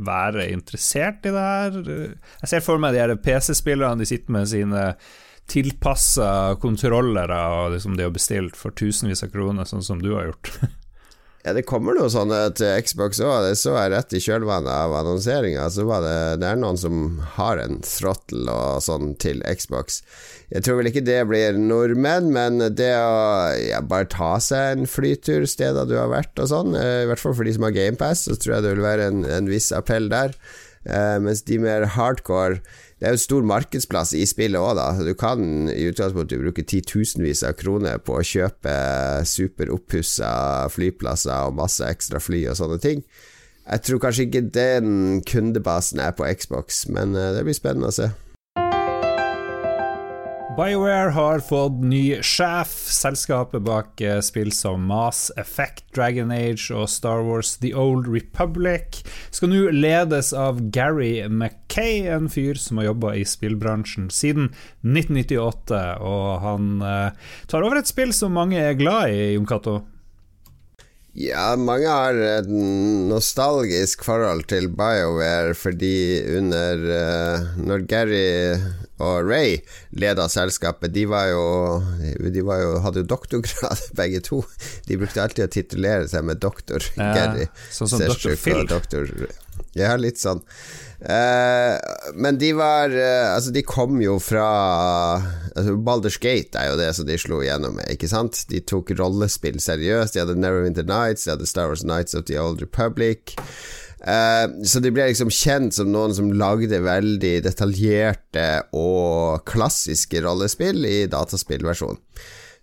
være 0.06 0.48
interessert 0.52 1.26
i 1.28 1.34
det 1.34 1.44
her? 1.44 1.78
Jeg 2.42 2.50
ser 2.50 2.64
for 2.64 2.82
meg 2.82 2.96
de 2.96 3.18
PC-spillerne 3.22 4.02
de 4.02 4.08
sitter 4.08 4.34
med 4.34 4.50
sine 4.50 4.88
tilpassa 5.50 6.56
kontrollere 6.62 7.40
og 7.58 7.74
liksom 7.74 7.98
de 7.98 8.06
har 8.06 8.14
bestilt 8.14 8.56
for 8.58 8.74
tusenvis 8.76 9.24
av 9.26 9.34
kroner, 9.34 9.68
sånn 9.68 9.84
som 9.84 10.00
du 10.02 10.14
har 10.14 10.30
gjort. 10.30 10.50
ja, 11.44 11.52
det 11.56 11.66
kommer 11.68 11.96
noe 11.96 12.08
sånne 12.12 12.40
til 12.56 12.80
Xbox 12.86 13.20
òg. 13.20 13.44
Det 13.44 13.58
så 13.60 13.74
jeg 13.76 13.92
rett 13.92 14.16
i 14.16 14.22
kjølvannet 14.24 14.72
av 14.72 14.94
annonseringa. 15.02 15.66
Så 15.72 15.84
det, 15.84 16.16
det 16.40 16.48
er 16.48 16.60
noen 16.60 16.80
som 16.80 17.02
har 17.36 17.60
en 17.60 17.82
throttle 17.84 18.48
og 18.48 18.80
sånn 18.86 19.12
til 19.20 19.44
Xbox. 19.44 20.00
Jeg 20.54 20.64
tror 20.64 20.80
vel 20.80 20.88
ikke 20.90 21.04
det 21.04 21.20
blir 21.28 21.60
nordmenn, 21.60 22.32
men 22.32 22.60
det 22.76 22.92
å 22.96 23.52
ja, 23.58 23.82
bare 23.84 24.08
ta 24.12 24.36
seg 24.42 24.78
en 24.78 24.88
flytur 24.88 25.44
steder 25.50 25.88
du 25.90 25.98
har 25.98 26.12
vært 26.12 26.40
og 26.40 26.50
sånn, 26.52 26.76
eh, 26.78 27.02
i 27.04 27.08
hvert 27.10 27.20
fall 27.20 27.36
for 27.36 27.48
de 27.48 27.56
som 27.56 27.68
har 27.68 27.76
GamePass, 27.76 28.28
så 28.28 28.38
tror 28.38 28.56
jeg 28.56 28.66
det 28.66 28.76
vil 28.76 28.86
være 28.86 29.10
en, 29.12 29.26
en 29.28 29.50
viss 29.52 29.72
appell 29.76 30.08
der. 30.12 30.36
Eh, 30.84 31.18
mens 31.24 31.44
de 31.48 31.60
mer 31.60 31.86
hardcore 31.94 32.60
det 33.04 33.10
er 33.10 33.18
jo 33.18 33.20
stor 33.20 33.44
markedsplass 33.44 34.14
i 34.16 34.22
spillet 34.24 34.56
òg, 34.56 34.78
da. 34.78 34.86
Du 35.04 35.10
kan 35.12 35.68
i 35.68 35.82
utgangspunktet 35.90 36.40
bruke 36.40 36.62
titusenvis 36.64 37.42
av 37.44 37.52
kroner 37.60 37.98
på 38.00 38.14
å 38.16 38.24
kjøpe 38.24 38.72
superoppussa 39.28 40.30
flyplasser 40.72 41.50
og 41.50 41.58
masse 41.58 41.84
ekstra 41.84 42.16
fly 42.24 42.46
og 42.48 42.56
sånne 42.56 42.78
ting. 42.80 43.04
Jeg 43.66 43.84
tror 43.84 44.00
kanskje 44.00 44.24
ikke 44.24 44.46
den 44.56 45.20
kundebasen 45.28 46.00
er 46.00 46.16
på 46.16 46.24
Xbox, 46.32 46.86
men 46.88 47.12
eh, 47.12 47.34
det 47.36 47.44
blir 47.44 47.60
spennende 47.60 47.92
å 47.92 47.98
se. 47.98 48.08
BioWare 50.54 51.10
har 51.10 51.40
fått 51.42 51.80
ny 51.82 52.20
sjef. 52.22 52.70
Selskapet 52.94 53.64
bak 53.66 53.98
eh, 54.00 54.20
spill 54.22 54.52
som 54.54 54.84
Mass 54.86 55.32
Effect, 55.34 55.82
Dragon 55.96 56.30
Age 56.30 56.70
og 56.70 56.86
Star 56.92 57.24
Wars 57.26 57.56
The 57.58 57.72
Old 57.74 58.06
Republic 58.06 59.00
skal 59.34 59.50
nå 59.50 59.64
ledes 59.74 60.30
av 60.30 60.60
Gary 60.70 61.24
Mackay, 61.26 62.04
en 62.06 62.30
fyr 62.30 62.60
som 62.62 62.78
har 62.78 62.92
jobba 62.92 63.16
i 63.18 63.24
spillbransjen 63.26 64.06
siden 64.14 64.52
1998. 64.86 65.82
Og 66.06 66.30
han 66.46 66.70
eh, 66.86 67.34
tar 67.50 67.66
over 67.66 67.82
et 67.82 67.90
spill 67.90 68.14
som 68.14 68.38
mange 68.38 68.62
er 68.62 68.78
glad 68.78 69.10
i, 69.10 69.32
Jon 69.34 69.50
Cato. 69.50 69.80
Ja, 71.18 71.52
mange 71.58 71.90
har 71.90 72.16
et 72.18 72.48
nostalgisk 73.10 74.06
forhold 74.06 74.48
til 74.50 74.70
BioWare 74.74 75.54
fordi 75.54 76.18
under 76.38 76.80
uh, 76.90 77.52
Når 77.62 77.84
Gary 77.86 78.24
og 79.02 79.26
Ray 79.26 79.56
leda 79.98 80.28
selskapet, 80.30 80.92
de 80.94 81.06
var 81.10 81.26
jo 81.32 81.44
De 82.30 82.44
var 82.46 82.60
jo, 82.62 82.74
hadde 82.84 83.02
jo 83.02 83.08
doktorgrad, 83.10 83.88
begge 83.98 84.22
to. 84.22 84.42
De 84.86 84.98
brukte 85.00 85.22
alltid 85.22 85.48
å 85.48 85.50
titulere 85.50 86.08
seg 86.10 86.26
med 86.28 86.42
doktor. 86.42 86.84
Ja, 86.98 87.10
Gary. 87.16 87.48
Sånn 87.74 87.90
som 87.90 88.04
Dr. 88.04 88.36
Phil. 88.38 88.62
Doktor, 88.70 89.10
ja, 89.74 89.94
litt 89.98 90.20
sånn. 90.22 90.40
Eh, 91.04 91.74
men 92.14 92.38
de 92.40 92.52
var 92.56 92.94
eh, 92.94 93.26
Altså, 93.34 93.50
de 93.52 93.60
kom 93.66 93.98
jo 94.00 94.14
fra 94.22 94.46
altså, 95.52 95.74
Balders 95.76 96.16
Gate 96.22 96.56
er 96.56 96.70
jo 96.70 96.78
det 96.80 96.88
som 96.96 97.08
de 97.08 97.18
slo 97.20 97.42
igjennom 97.42 97.76
med, 97.76 97.90
ikke 97.92 98.08
sant? 98.10 98.44
De 98.50 98.62
tok 98.62 98.94
rollespill 98.98 99.58
seriøst. 99.62 100.14
De 100.14 100.22
hadde 100.22 100.38
Neverwinter 100.38 100.86
Nights, 100.88 101.26
de 101.26 101.34
hadde 101.34 101.50
Star 101.50 101.70
Wars 101.70 101.84
Nights 101.86 102.16
of 102.16 102.26
the 102.30 102.38
Old 102.40 102.62
Republic. 102.62 103.34
Uh, 104.04 104.60
så 104.68 104.82
de 104.84 104.92
ble 104.92 105.08
liksom 105.08 105.32
kjent 105.32 105.76
som 105.76 105.88
noen 105.92 106.12
som 106.16 106.32
lagde 106.36 106.82
veldig 106.84 107.38
detaljerte 107.46 108.48
og 108.76 109.44
klassiske 109.48 110.20
rollespill 110.24 110.84
i 110.84 111.04
dataspillversjon. 111.10 112.00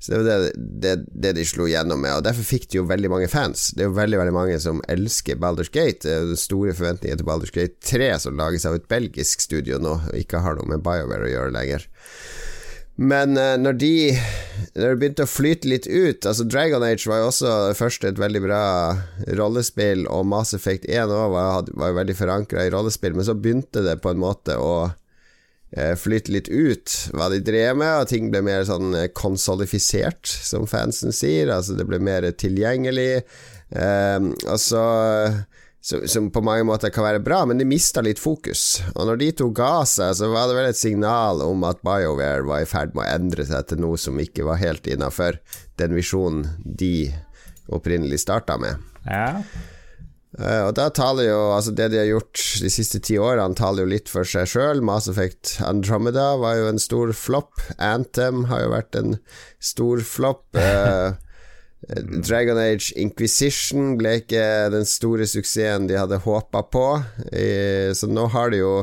Så 0.02 0.12
det 0.12 0.18
var 0.18 0.26
det, 0.26 0.54
det, 0.82 0.92
det, 1.14 1.32
de 1.38 1.44
slo 1.46 1.68
gjennom 1.70 2.00
med, 2.02 2.16
og 2.18 2.24
derfor 2.26 2.46
fikk 2.46 2.64
de 2.72 2.80
jo 2.80 2.88
veldig 2.90 3.10
mange 3.14 3.28
fans. 3.30 3.68
Det 3.78 3.84
er 3.84 3.92
jo 3.92 3.98
veldig 4.00 4.18
veldig 4.18 4.34
mange 4.34 4.56
som 4.64 4.82
elsker 4.90 5.38
Balders 5.42 5.70
Gate. 5.70 6.02
Det 6.08 6.16
er 6.16 6.40
store 6.42 6.74
forventninger 6.74 7.20
til 7.20 7.28
Balders 7.28 7.54
Gate 7.54 7.78
3, 7.86 8.08
som 8.24 8.40
lages 8.40 8.66
av 8.66 8.80
et 8.80 8.88
belgisk 8.90 9.46
studio 9.46 9.78
nå, 9.82 10.00
og 10.10 10.18
ikke 10.18 10.42
har 10.42 10.58
noe 10.58 10.72
med 10.74 10.82
BioWare 10.86 11.28
å 11.28 11.34
gjøre 11.36 11.54
lenger. 11.54 11.86
Men 12.96 13.38
uh, 13.38 13.56
når 13.58 13.78
de 13.80 13.94
Når 14.76 14.84
det 14.84 14.98
begynte 15.00 15.26
å 15.26 15.32
flyte 15.32 15.70
litt 15.70 15.88
ut 15.88 16.26
Altså 16.28 16.46
Dragon 16.46 16.84
Age 16.86 17.10
var 17.10 17.22
jo 17.22 17.30
også 17.30 17.52
først 17.78 18.06
et 18.08 18.20
veldig 18.20 18.42
bra 18.44 18.64
rollespill, 19.40 20.06
og 20.12 20.28
Mass 20.30 20.56
Effect 20.58 20.88
1 20.90 21.12
òg 21.12 21.32
var, 21.34 21.70
var, 21.72 21.92
jo 21.92 22.00
veldig 22.00 22.18
forankra 22.18 22.66
i 22.66 22.74
rollespill, 22.74 23.16
men 23.18 23.28
så 23.28 23.38
begynte 23.38 23.84
det 23.86 23.98
på 24.04 24.12
en 24.12 24.22
måte 24.22 24.58
å 24.60 24.74
uh, 24.92 25.94
flyte 26.00 26.34
litt 26.36 26.52
ut 26.52 26.98
hva 27.16 27.30
de 27.34 27.42
drev 27.46 27.80
med, 27.80 27.94
og 28.02 28.12
ting 28.12 28.30
ble 28.34 28.44
mer 28.46 28.66
sånn 28.68 28.96
uh, 28.98 29.08
konsolifisert, 29.18 30.28
som 30.28 30.68
fansen 30.69 31.16
sier. 31.16 31.52
Altså 31.54 31.78
det 31.80 31.88
ble 31.90 32.02
mer 32.04 32.28
tilgjengelig. 32.31 33.24
og 33.71 34.57
så 34.60 34.83
som 35.81 36.30
på 36.31 36.44
mange 36.45 36.66
måter 36.69 36.94
kan 36.94 37.07
være 37.07 37.23
bra, 37.26 37.42
men 37.50 37.57
de 37.57 37.66
mista 37.66 38.04
litt 38.06 38.21
fokus. 38.21 38.83
Og 38.94 39.07
når 39.09 39.21
de 39.21 39.31
to 39.42 39.50
ga 39.56 39.81
seg, 39.90 40.14
så 40.19 40.30
var 40.30 40.47
det 40.47 40.59
vel 40.59 40.69
et 40.69 40.80
signal 40.80 41.42
om 41.42 41.66
at 41.66 41.81
BioWare 41.85 42.45
var 42.45 42.61
i 42.61 42.69
ferd 42.69 42.94
med 42.94 43.07
å 43.07 43.16
endre 43.18 43.47
seg 43.50 43.68
til 43.69 43.81
noe 43.81 43.97
som 44.02 44.21
ikke 44.21 44.45
var 44.45 44.61
helt 44.61 44.88
innafor 44.88 45.42
den 45.81 45.97
visjonen 45.97 46.45
de 46.64 47.09
opprinnelig 47.71 48.21
starta 48.21 48.59
med. 48.61 48.78
Ja. 49.07 49.42
Uh, 50.31 50.69
og 50.69 50.76
da 50.78 50.85
taler 50.95 51.26
jo 51.26 51.40
Altså, 51.52 51.73
det 51.76 51.90
de 51.92 51.97
har 52.00 52.06
gjort 52.07 52.40
de 52.64 52.69
siste 52.71 53.02
ti 53.04 53.18
årene, 53.19 53.57
taler 53.57 53.83
jo 53.83 53.92
litt 53.92 54.11
for 54.11 54.28
seg 54.28 54.47
sjøl. 54.47 54.83
Mass 54.85 55.09
Effect 55.11 55.57
Andromeda 55.66 56.35
var 56.40 56.59
jo 56.59 56.69
en 56.69 56.80
stor 56.80 57.11
flopp. 57.18 57.59
Anthem 57.81 58.45
har 58.52 58.64
jo 58.64 58.71
vært 58.71 59.02
en 59.02 59.18
stor 59.59 60.06
flopp. 60.07 60.45
Uh, 60.56 61.18
Dragon 62.21 62.59
Age 62.61 62.92
Inquisition 63.02 63.95
ble 63.97 64.19
ikke 64.19 64.44
den 64.69 64.85
store 64.85 65.26
suksessen 65.30 65.88
de 65.90 65.97
hadde 65.97 66.21
håpa 66.21 66.61
på, 66.69 66.85
så 67.97 68.09
nå 68.09 68.28
har 68.35 68.54
de 68.54 68.59
jo 68.61 68.73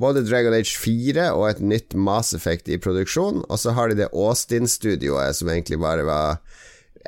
både 0.00 0.22
Dragon 0.24 0.54
Age 0.56 0.72
4 0.80 1.28
og 1.34 1.44
et 1.48 1.60
nytt 1.60 1.96
Mass 1.98 2.32
Effect 2.36 2.70
i 2.72 2.78
produksjon, 2.80 3.42
og 3.44 3.60
så 3.60 3.74
har 3.76 3.90
de 3.90 3.98
det 4.00 4.08
Austin-studioet 4.14 5.36
som 5.36 5.52
egentlig 5.52 5.80
bare 5.82 6.06
var 6.08 6.40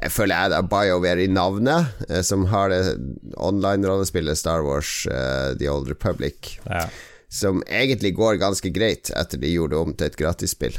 jeg 0.00 0.12
føler 0.14 0.38
jeg 0.38 0.52
det 0.52 0.58
er 0.58 0.68
BioWare 0.70 1.24
i 1.24 1.32
navnet, 1.32 2.04
eh, 2.08 2.22
som 2.24 2.46
har 2.48 2.70
det 2.72 2.94
online-rollespillet 3.36 4.38
Star 4.38 4.64
Wars 4.64 5.02
The 5.60 5.68
Old 5.68 5.90
Republic, 5.90 6.56
ja. 6.64 6.86
som 7.28 7.60
egentlig 7.66 8.14
går 8.16 8.40
ganske 8.40 8.72
greit 8.72 9.12
etter 9.16 9.40
de 9.40 9.52
gjorde 9.52 9.76
det 9.76 9.82
om 9.82 9.94
til 9.94 10.08
et 10.08 10.18
gratisspill. 10.20 10.78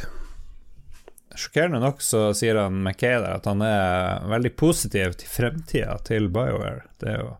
Sjokkerende 1.41 1.81
nok 1.81 2.03
så 2.05 2.29
sier 2.37 2.59
han 2.61 2.81
McKay 2.83 3.17
der 3.17 3.39
at 3.39 3.47
han 3.49 3.63
er 3.65 4.27
veldig 4.29 4.53
positiv 4.59 5.15
til 5.17 5.31
fremtida 5.31 5.97
til 6.05 6.29
BioWare. 6.33 6.83
Det 7.01 7.15
er 7.15 7.23
jo 7.23 7.31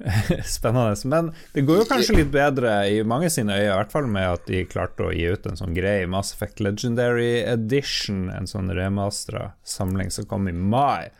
spennende. 0.44 0.94
Men 1.04 1.32
det 1.52 1.64
går 1.68 1.82
jo 1.82 1.88
kanskje 1.88 2.16
litt 2.20 2.32
bedre 2.32 2.74
i 2.88 3.02
mange 3.04 3.30
sine 3.32 3.56
øyne, 3.58 3.66
i 3.66 3.74
hvert 3.74 3.92
fall 3.92 4.08
med 4.10 4.28
at 4.28 4.46
de 4.48 4.62
klarte 4.68 5.06
å 5.06 5.12
gi 5.14 5.26
ut 5.28 5.48
en 5.50 5.58
sånn 5.60 5.74
grei 5.76 6.04
Mass 6.10 6.32
Effect 6.36 6.62
Legendary 6.64 7.42
Edition, 7.42 8.28
en 8.32 8.48
sånn 8.50 8.72
remastra 8.76 9.50
samling 9.66 10.12
som 10.14 10.28
kom 10.30 10.48
i 10.48 10.54
mai. 10.56 11.10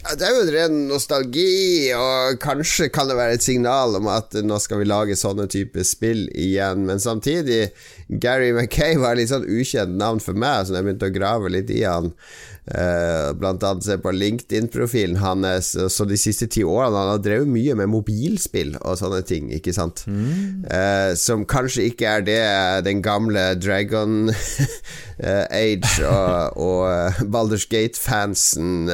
Det 0.00 0.24
er 0.24 0.32
jo 0.32 0.44
en 0.46 0.52
ren 0.54 0.76
nostalgi, 0.88 1.92
og 1.92 2.38
kanskje 2.40 2.88
kan 2.92 3.10
det 3.10 3.18
være 3.18 3.36
et 3.36 3.44
signal 3.44 3.98
om 3.98 4.08
at 4.08 4.32
nå 4.44 4.56
skal 4.62 4.80
vi 4.80 4.88
lage 4.88 5.16
sånne 5.18 5.44
typer 5.52 5.84
spill 5.84 6.24
igjen, 6.32 6.86
men 6.88 7.02
samtidig 7.02 7.66
Gary 8.08 8.54
Mackay 8.56 8.96
var 9.00 9.14
et 9.14 9.22
litt 9.22 9.34
sånn 9.34 9.44
ukjent 9.44 9.98
navn 10.00 10.22
for 10.24 10.38
meg, 10.38 10.64
så 10.64 10.78
jeg 10.78 10.88
begynte 10.88 11.10
å 11.10 11.14
grave 11.14 11.52
litt 11.52 11.72
i 11.74 11.84
han. 11.84 12.14
Uh, 12.70 13.32
blant 13.34 13.64
annet 13.66 13.82
se 13.82 13.96
på 13.98 14.12
LinkedIn-profilen 14.14 15.16
hans. 15.18 15.72
Så 15.90 16.04
de 16.06 16.14
siste 16.20 16.46
ti 16.52 16.60
årene 16.62 17.00
Han 17.00 17.08
har 17.14 17.22
drevet 17.24 17.48
mye 17.50 17.74
med 17.74 17.88
mobilspill 17.90 18.76
og 18.78 18.98
sånne 19.00 19.24
ting, 19.26 19.48
ikke 19.56 19.72
sant? 19.74 20.04
Mm. 20.06 20.68
Uh, 20.68 21.10
som 21.18 21.46
kanskje 21.50 21.88
ikke 21.90 22.12
er 22.18 22.26
det 22.28 22.42
den 22.86 23.02
gamle 23.02 23.54
Dragon 23.58 24.30
Age 25.20 26.04
og, 26.06 26.60
og 26.60 27.24
Balders 27.32 27.66
Gate-fansen 27.68 28.86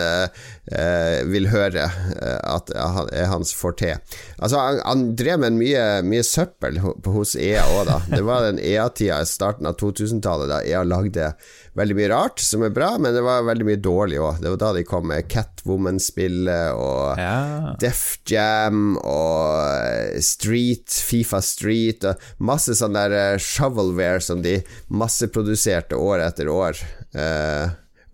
vil 1.31 1.47
høre 1.53 1.85
at 1.87 2.73
er 2.75 3.29
hans 3.31 3.53
forte. 3.55 3.93
Altså, 4.39 4.59
han, 4.59 4.81
han 4.83 5.05
drev 5.19 5.39
med 5.45 5.59
mye, 5.61 5.85
mye 6.07 6.25
søppel 6.27 6.81
hos 6.83 7.37
EA 7.39 7.63
òg, 7.77 7.85
da. 7.87 8.01
Det 8.11 8.25
var 8.27 8.49
den 8.49 8.59
EA-tida 8.59 9.21
i 9.23 9.29
starten 9.31 9.69
av 9.69 9.79
2000-tallet 9.81 10.51
da 10.51 10.63
EA 10.67 10.83
lagde 10.87 11.31
veldig 11.77 11.97
mye 11.99 12.11
rart 12.11 12.41
som 12.41 12.65
er 12.65 12.73
bra, 12.75 12.95
men 12.99 13.15
det 13.15 13.23
var 13.25 13.47
veldig 13.47 13.67
mye 13.69 13.81
dårlig 13.85 14.21
òg. 14.23 14.41
Det 14.43 14.53
var 14.55 14.61
da 14.63 14.73
de 14.77 14.85
kom 14.89 15.09
med 15.11 15.29
Catwoman-spillet 15.33 16.75
og 16.75 17.21
ja. 17.21 17.75
Def 17.83 18.05
Jam 18.31 18.97
og 19.03 20.21
Street, 20.25 20.89
Fifa 20.91 21.43
Street 21.45 22.07
og 22.09 22.29
masse 22.39 22.77
sånn 22.79 22.97
der 22.97 23.39
shovelware 23.43 24.25
som 24.25 24.43
de 24.45 24.59
masseproduserte 24.89 25.99
år 26.01 26.25
etter 26.27 26.51
år. 26.53 26.81
Uh, 27.17 27.69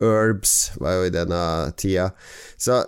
Herbs 0.07 0.73
var 0.81 0.99
jo 0.99 1.07
i 1.07 1.15
denne 1.15 1.43
tida. 1.79 2.11
Så 2.61 2.83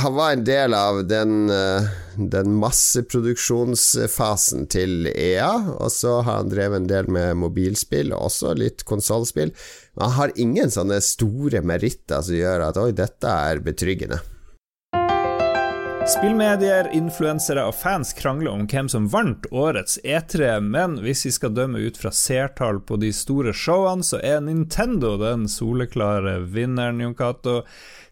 han 0.00 0.14
var 0.16 0.32
en 0.32 0.44
del 0.44 0.74
av 0.74 1.02
den, 1.08 1.50
eh, 1.50 1.88
den 2.16 2.54
masseproduksjonsfasen 2.60 4.66
til 4.72 5.10
EA, 5.12 5.52
og 5.76 5.92
så 5.92 6.20
har 6.22 6.42
han 6.42 6.52
drevet 6.52 6.82
en 6.82 6.92
del 6.92 7.10
med 7.12 7.36
mobilspill, 7.40 8.12
og 8.16 8.30
også 8.30 8.54
litt 8.56 8.86
konsollspill. 8.88 9.52
Men 9.96 10.08
han 10.08 10.18
har 10.20 10.36
ingen 10.36 10.72
sånne 10.72 11.00
store 11.04 11.62
meritter 11.64 12.22
som 12.22 12.38
gjør 12.38 12.68
at 12.70 12.80
oi, 12.80 12.90
dette 12.96 13.36
er 13.50 13.64
betryggende. 13.64 14.20
Spillmedier, 16.06 16.86
influensere 16.94 17.64
og 17.66 17.74
fans 17.74 18.12
krangler 18.14 18.52
om 18.54 18.60
hvem 18.70 18.86
som 18.86 19.08
vant 19.10 19.48
årets 19.50 19.96
E3, 20.06 20.60
men 20.62 21.00
hvis 21.02 21.24
vi 21.26 21.32
skal 21.34 21.56
dømme 21.56 21.80
ut 21.82 21.98
fra 21.98 22.12
seertall 22.14 22.78
på 22.86 23.00
de 23.02 23.10
store 23.10 23.50
showene, 23.50 24.06
så 24.06 24.20
er 24.22 24.38
Nintendo 24.46 25.16
den 25.18 25.48
soleklare 25.50 26.36
vinneren, 26.46 27.02
Jon 27.02 27.16
Cato. 27.18 27.56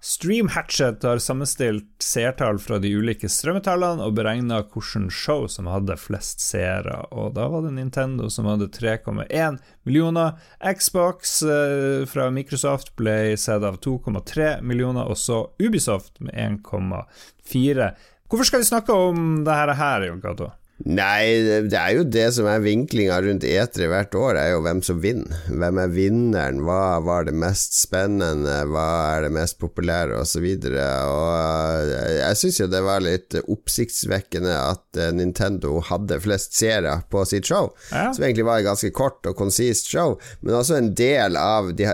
Stream 0.04 0.48
Hatchet 0.48 1.02
har 1.02 1.18
sammenstilt 1.18 2.02
seertall 2.04 2.58
fra 2.60 2.76
de 2.76 2.90
ulike 2.92 3.24
strømmetallene 3.32 4.04
og 4.04 4.18
beregna 4.18 4.58
hvilket 4.60 5.14
show 5.16 5.46
som 5.48 5.70
hadde 5.72 5.96
flest 5.96 6.42
seere, 6.44 6.98
og 7.08 7.30
da 7.38 7.46
var 7.48 7.64
det 7.64 7.70
Nintendo 7.78 8.28
som 8.28 8.44
hadde 8.50 8.68
3,1 8.74 9.56
millioner. 9.88 10.34
Xbox 10.60 11.38
eh, 11.48 12.04
fra 12.10 12.26
Microsoft 12.36 12.92
ble 13.00 13.32
sett 13.40 13.64
av 13.64 13.78
2,3 13.80 14.58
millioner, 14.60 15.08
og 15.08 15.16
så 15.16 15.46
Ubisoft 15.56 16.20
med 16.20 16.36
1,4. 16.36 17.88
Hvorfor 18.28 18.50
skal 18.50 18.60
vi 18.60 18.68
snakke 18.74 19.00
om 19.08 19.40
dette 19.48 19.78
her, 19.80 20.04
Jon 20.10 20.20
Cato? 20.20 20.50
Nei, 20.84 21.64
det 21.64 21.78
er 21.80 21.94
jo 21.96 22.02
det 22.04 22.26
som 22.36 22.44
er 22.50 22.60
vinklinga 22.60 23.16
rundt 23.24 23.44
etere 23.48 23.86
hvert 23.88 24.16
år, 24.20 24.36
er 24.36 24.50
jo 24.52 24.60
hvem 24.66 24.82
som 24.84 24.98
vinner. 25.00 25.38
Hvem 25.48 25.78
er 25.80 25.92
vinneren, 25.94 26.60
hva 26.66 26.98
var 27.00 27.24
det 27.24 27.32
mest 27.40 27.78
spennende, 27.78 28.58
hva 28.68 28.84
er 29.14 29.24
det 29.24 29.30
mest 29.32 29.56
populære, 29.62 30.18
osv. 30.20 30.44
Og, 30.44 30.66
så 30.68 30.84
og 31.08 31.88
eh, 31.88 32.10
jeg 32.18 32.40
syns 32.42 32.60
jo 32.60 32.68
det 32.68 32.82
var 32.84 33.04
litt 33.04 33.36
oppsiktsvekkende 33.40 34.52
at 34.58 35.00
eh, 35.00 35.14
Nintendo 35.16 35.78
hadde 35.88 36.20
flest 36.20 36.52
seere 36.58 36.98
på 37.08 37.24
sitt 37.32 37.48
show, 37.48 37.72
ja. 37.88 38.10
som 38.12 38.26
egentlig 38.26 38.44
var 38.50 38.60
et 38.60 38.68
ganske 38.68 38.92
kort 38.92 39.24
og 39.24 39.38
konsist 39.40 39.88
show, 39.88 40.18
men 40.44 40.58
også 40.58 40.76
en 40.76 40.92
del 40.98 41.40
av 41.40 41.72
de, 41.78 41.88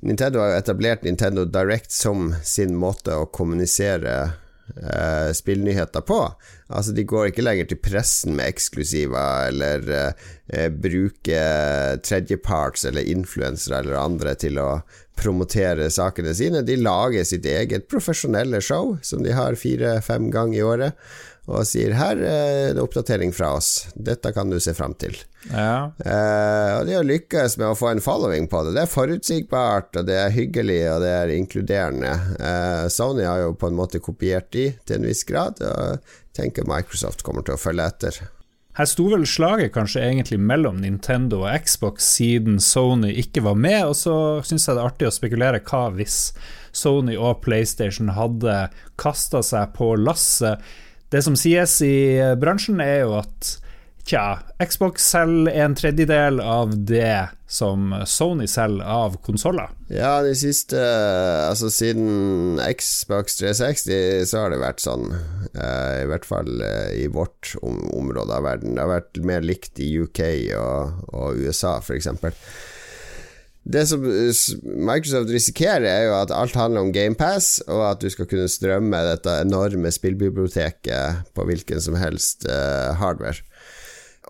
Nintendo 0.00 0.40
har 0.40 0.54
jo 0.54 0.62
etablert 0.62 1.04
Nintendo 1.04 1.44
Direct 1.44 1.92
som 1.92 2.32
sin 2.40 2.72
måte 2.80 3.20
å 3.20 3.28
kommunisere 3.28 4.16
eh, 4.80 5.28
spillnyheter 5.36 6.08
på. 6.08 6.22
Altså 6.70 6.94
De 6.94 7.04
går 7.04 7.30
ikke 7.30 7.42
lenger 7.44 7.66
til 7.70 7.80
pressen 7.82 8.36
med 8.38 8.46
eksklusiver, 8.46 9.48
eller 9.50 10.12
uh, 10.54 10.68
bruker 10.68 12.00
tredjeparts 12.06 12.84
eller 12.90 13.08
influensere 13.08 13.82
eller 13.82 14.00
andre 14.00 14.34
til 14.38 14.60
å 14.62 14.70
promotere 15.20 15.90
sakene 15.92 16.34
sine. 16.34 16.62
De 16.66 16.78
lager 16.80 17.26
sitt 17.28 17.46
eget 17.46 17.88
profesjonelle 17.90 18.62
show, 18.64 18.96
som 19.02 19.24
de 19.24 19.34
har 19.36 19.58
fire-fem 19.58 20.30
ganger 20.32 20.58
i 20.58 20.64
året, 20.64 21.10
og 21.50 21.66
sier 21.66 21.92
'her 21.96 22.16
er 22.22 22.74
det 22.74 22.82
oppdatering 22.82 23.32
fra 23.34 23.56
oss', 23.56 23.88
dette 23.96 24.32
kan 24.32 24.50
du 24.50 24.60
se 24.60 24.74
fram 24.74 24.94
til'. 24.94 25.24
Ja. 25.50 25.90
Uh, 25.98 26.80
og 26.80 26.86
de 26.86 26.94
har 26.94 27.04
lykkes 27.04 27.56
med 27.58 27.70
å 27.70 27.76
få 27.78 27.90
en 27.90 28.04
following 28.04 28.46
på 28.48 28.62
det. 28.64 28.74
Det 28.76 28.82
er 28.82 28.94
forutsigbart, 28.94 29.96
og 29.96 30.06
det 30.06 30.18
er 30.20 30.36
hyggelig, 30.36 30.82
og 30.94 31.00
det 31.00 31.12
er 31.16 31.34
inkluderende. 31.34 32.12
Uh, 32.38 32.88
Sony 32.88 33.24
har 33.24 33.40
jo 33.40 33.54
på 33.54 33.70
en 33.70 33.78
måte 33.78 34.02
kopiert 34.04 34.52
de 34.52 34.70
til 34.84 35.00
en 35.00 35.08
viss 35.08 35.24
grad, 35.24 35.62
og 35.64 35.98
tenker 36.36 36.68
Microsoft 36.68 37.24
kommer 37.26 37.42
til 37.42 37.56
å 37.56 37.60
følge 37.60 37.88
etter. 37.88 38.20
Her 38.80 38.86
sto 38.88 39.10
vel 39.12 39.26
slaget 39.28 39.74
kanskje 39.74 40.00
egentlig 40.00 40.38
mellom 40.40 40.78
Nintendo 40.80 41.42
og 41.42 41.66
Xbox, 41.66 42.06
siden 42.14 42.54
Sony 42.64 43.10
ikke 43.20 43.42
var 43.44 43.58
med, 43.60 43.82
og 43.90 43.92
så 43.98 44.14
syns 44.40 44.64
jeg 44.64 44.78
det 44.78 44.80
er 44.80 44.88
artig 44.88 45.08
å 45.10 45.12
spekulere 45.12 45.58
hva 45.68 45.82
hvis 45.92 46.14
Sony 46.72 47.12
og 47.12 47.42
PlayStation 47.44 48.08
hadde 48.16 48.54
kasta 48.96 49.42
seg 49.44 49.74
på 49.76 49.90
lasset. 50.00 50.64
Det 51.12 51.20
som 51.26 51.36
sies 51.36 51.74
i 51.84 51.98
bransjen, 52.40 52.80
er 52.80 53.02
jo 53.02 53.18
at 53.18 53.50
Tja, 54.10 54.40
Xbox 54.58 55.04
selger 55.06 55.54
en 55.62 55.74
tredjedel 55.78 56.40
av 56.42 56.72
det 56.74 57.28
som 57.46 57.92
Sony 58.10 58.48
selger 58.50 58.82
av 58.82 59.14
konsoller. 59.22 59.70
Ja, 59.86 60.16
de 60.26 60.32
siste 60.34 60.80
Altså 61.46 61.68
siden 61.70 62.58
Xbox 62.74 63.38
360 63.38 64.24
så 64.26 64.42
har 64.42 64.50
det 64.50 64.58
vært 64.64 64.82
sånn. 64.82 65.12
Uh, 65.54 66.00
I 66.02 66.08
hvert 66.10 66.26
fall 66.26 66.50
uh, 66.58 66.90
i 66.90 67.06
vårt 67.06 67.52
om 67.62 67.78
område 68.00 68.34
av 68.34 68.48
verden. 68.48 68.74
Det 68.74 68.82
har 68.82 68.90
vært 68.96 69.20
mer 69.30 69.46
likt 69.46 69.78
i 69.78 69.92
UK 70.02 70.24
og, 70.58 71.06
og 71.14 71.38
USA, 71.44 71.76
f.eks. 71.78 72.10
Det 73.70 73.84
som 73.86 74.02
Microsoft 74.02 75.30
risikerer, 75.30 75.86
er 75.86 76.08
jo 76.08 76.16
at 76.16 76.34
alt 76.34 76.58
handler 76.58 76.82
om 76.82 76.90
GamePass, 76.96 77.60
og 77.70 77.84
at 77.92 78.02
du 78.02 78.10
skal 78.10 78.26
kunne 78.26 78.50
strømme 78.50 79.04
dette 79.06 79.36
enorme 79.44 79.92
spillbiblioteket 79.94 81.30
på 81.36 81.46
hvilken 81.46 81.84
som 81.84 82.00
helst 82.00 82.48
hardware 82.48 83.44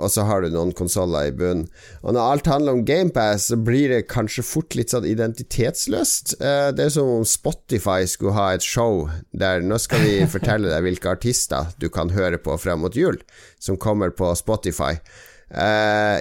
og 0.00 0.10
så 0.12 0.24
har 0.28 0.42
du 0.42 0.50
noen 0.52 0.72
konsoller 0.76 1.28
i 1.28 1.34
bunnen. 1.36 1.68
Og 2.00 2.16
når 2.16 2.34
alt 2.34 2.50
handler 2.50 2.78
om 2.78 2.84
GamePass, 2.88 3.50
så 3.50 3.58
blir 3.60 3.92
det 3.92 4.08
kanskje 4.10 4.46
fort 4.46 4.76
litt 4.78 4.94
sånn 4.94 5.08
identitetsløst. 5.08 6.38
Eh, 6.40 6.70
det 6.76 6.86
er 6.86 6.94
som 6.94 7.10
om 7.20 7.26
Spotify 7.28 8.08
skulle 8.08 8.36
ha 8.38 8.50
et 8.56 8.66
show 8.66 9.08
der 9.36 9.64
nå 9.64 9.78
skal 9.82 10.04
vi 10.06 10.16
fortelle 10.34 10.72
deg 10.72 10.86
hvilke 10.86 11.12
artister 11.12 11.74
du 11.80 11.90
kan 11.92 12.12
høre 12.16 12.40
på 12.40 12.56
frem 12.60 12.82
mot 12.84 12.96
jul, 12.96 13.20
som 13.60 13.78
kommer 13.80 14.14
på 14.14 14.32
Spotify. 14.38 14.96
Uh, 15.50 16.20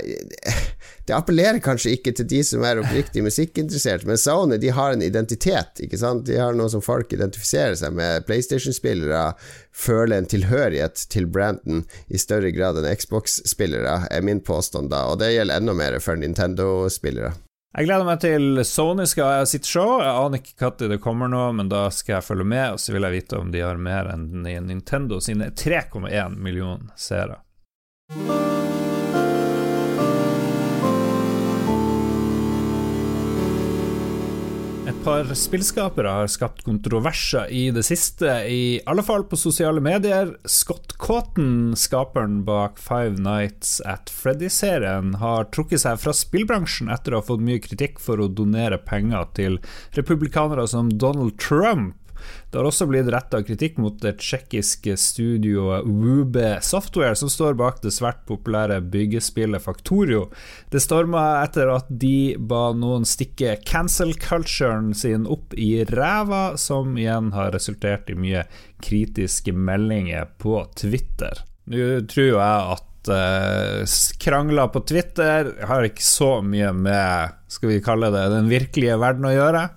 det 1.06 1.14
appellerer 1.14 1.62
kanskje 1.62 1.94
ikke 1.98 2.14
til 2.18 2.28
de 2.30 2.40
som 2.46 2.64
er 2.66 2.82
oppriktig 2.82 3.24
musikkinteressert, 3.26 4.06
men 4.10 4.18
Sony 4.18 4.58
de 4.62 4.72
har 4.74 4.94
en 4.94 5.06
identitet. 5.06 5.82
Ikke 5.86 6.00
sant? 6.02 6.26
De 6.30 6.40
har 6.42 6.58
noe 6.58 6.70
som 6.72 6.84
folk 6.86 7.14
identifiserer 7.14 7.78
seg 7.80 7.94
med. 7.98 8.26
PlayStation-spillere 8.30 9.34
føler 9.76 10.18
en 10.18 10.30
tilhørighet 10.30 11.06
til 11.14 11.30
Branton 11.30 11.86
i 12.08 12.22
større 12.22 12.52
grad 12.56 12.82
enn 12.82 12.90
Xbox-spillere, 12.90 14.02
er 14.10 14.26
min 14.26 14.42
påstand 14.46 14.92
da, 14.94 15.06
og 15.12 15.22
det 15.22 15.34
gjelder 15.36 15.62
enda 15.62 15.78
mer 15.78 16.00
for 16.04 16.20
Nintendo-spillere. 16.20 17.36
Jeg 17.78 17.86
gleder 17.86 18.06
meg 18.08 18.22
til 18.24 18.64
Sony 18.66 19.06
skal 19.06 19.28
ha 19.30 19.44
sitt 19.46 19.68
show. 19.70 20.00
Jeg 20.02 20.10
aner 20.10 20.42
ikke 20.42 20.72
når 20.82 20.96
det 20.96 20.98
kommer 21.04 21.30
nå, 21.30 21.44
men 21.54 21.70
da 21.70 21.84
skal 21.94 22.18
jeg 22.18 22.26
følge 22.26 22.48
med, 22.50 22.66
og 22.74 22.82
så 22.82 22.96
vil 22.96 23.06
jeg 23.06 23.18
vite 23.20 23.38
om 23.38 23.54
de 23.54 23.62
har 23.62 23.78
mer 23.78 24.10
enn 24.16 24.42
Nintendo 24.66 25.22
sine 25.22 25.52
3,1 25.54 26.34
millioner 26.42 26.90
seere. 26.98 27.44
Par 35.10 35.32
spillskapere 35.34 36.10
har 36.14 36.28
skapt 36.30 36.62
kontroverser 36.68 37.50
i 37.50 37.64
det 37.74 37.82
siste, 37.88 38.30
i 38.46 38.78
alle 38.86 39.02
fall 39.02 39.24
på 39.26 39.40
sosiale 39.42 39.82
medier. 39.82 40.36
Scott 40.46 40.94
Cawton, 41.02 41.74
skaperen 41.74 42.44
bak 42.46 42.78
Five 42.78 43.18
Nights 43.18 43.80
at 43.90 44.12
Freddy-serien, 44.14 45.16
har 45.18 45.50
trukket 45.56 45.82
seg 45.82 45.98
fra 46.04 46.14
spillbransjen 46.14 46.92
etter 46.94 47.16
å 47.16 47.24
ha 47.24 47.26
fått 47.26 47.42
mye 47.42 47.64
kritikk 47.64 47.98
for 48.04 48.22
å 48.22 48.30
donere 48.30 48.78
penger 48.86 49.26
til 49.40 49.58
republikanere 49.98 50.68
som 50.70 50.94
Donald 51.02 51.40
Trump. 51.42 51.98
Det 52.50 52.60
har 52.60 52.68
også 52.70 52.88
blitt 52.90 53.10
retta 53.14 53.42
kritikk 53.46 53.78
mot 53.82 53.98
det 54.02 54.16
tsjekkiske 54.24 54.96
studioet 55.00 55.88
Wube 55.88 56.58
Software, 56.66 57.16
som 57.20 57.32
står 57.32 57.58
bak 57.60 57.82
det 57.84 57.94
svært 57.96 58.26
populære 58.30 58.80
byggespillet 58.92 59.64
Faktorio. 59.64 60.28
Det 60.74 60.82
storma 60.84 61.44
etter 61.44 61.72
at 61.74 61.90
de 61.90 62.36
ba 62.40 62.70
noen 62.78 63.08
stikke 63.08 63.58
cancel 63.68 64.16
culturen 64.20 64.94
sin 64.98 65.28
opp 65.30 65.54
i 65.54 65.86
ræva, 65.90 66.58
som 66.58 66.98
igjen 66.98 67.34
har 67.38 67.54
resultert 67.56 68.10
i 68.10 68.18
mye 68.18 68.46
kritiske 68.84 69.54
meldinger 69.54 70.30
på 70.42 70.62
Twitter. 70.80 71.44
Nå 71.70 71.90
tror 72.10 72.32
jo 72.32 72.38
jeg 72.40 72.76
at 72.76 73.12
uh, 73.14 73.98
krangler 74.22 74.72
på 74.74 74.82
Twitter 74.90 75.54
har 75.70 75.86
ikke 75.86 76.06
så 76.06 76.40
mye 76.46 76.72
med 76.76 77.36
skal 77.50 77.74
vi 77.74 77.84
kalle 77.84 78.12
det 78.14 78.26
den 78.34 78.50
virkelige 78.52 78.98
verden 79.02 79.30
å 79.30 79.36
gjøre. 79.36 79.68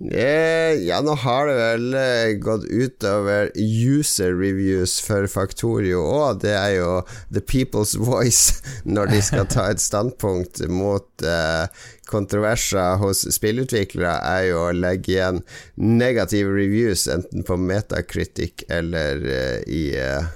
Eh, 0.00 0.74
ja, 0.82 0.98
nå 1.06 1.14
har 1.22 1.46
det 1.46 1.54
vel 1.54 1.94
eh, 1.94 2.32
gått 2.42 2.64
utover 2.66 3.52
user 3.54 4.34
reviews 4.34 4.96
for 5.00 5.28
Factorio 5.30 6.02
òg. 6.02 6.40
Det 6.42 6.50
er 6.50 6.72
jo 6.80 6.88
the 7.30 7.40
people's 7.40 7.94
voice 8.10 8.58
når 8.82 9.12
de 9.14 9.22
skal 9.22 9.46
ta 9.46 9.68
et 9.70 9.82
standpunkt 9.82 10.64
mot 10.66 11.06
eh, 11.22 11.70
kontroverser 12.10 12.98
hos 13.00 13.22
spillutviklere, 13.36 14.18
er 14.18 14.50
jo 14.50 14.66
å 14.66 14.74
legge 14.76 15.14
igjen 15.14 15.40
negative 15.78 16.50
reviews 16.52 17.06
enten 17.10 17.46
på 17.46 17.56
Metacritic 17.62 18.66
eller 18.68 19.24
eh, 19.30 19.58
i, 19.70 19.84
eh, 19.94 20.26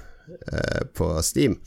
eh, 0.54 0.82
på 0.94 1.16
Steam. 1.26 1.58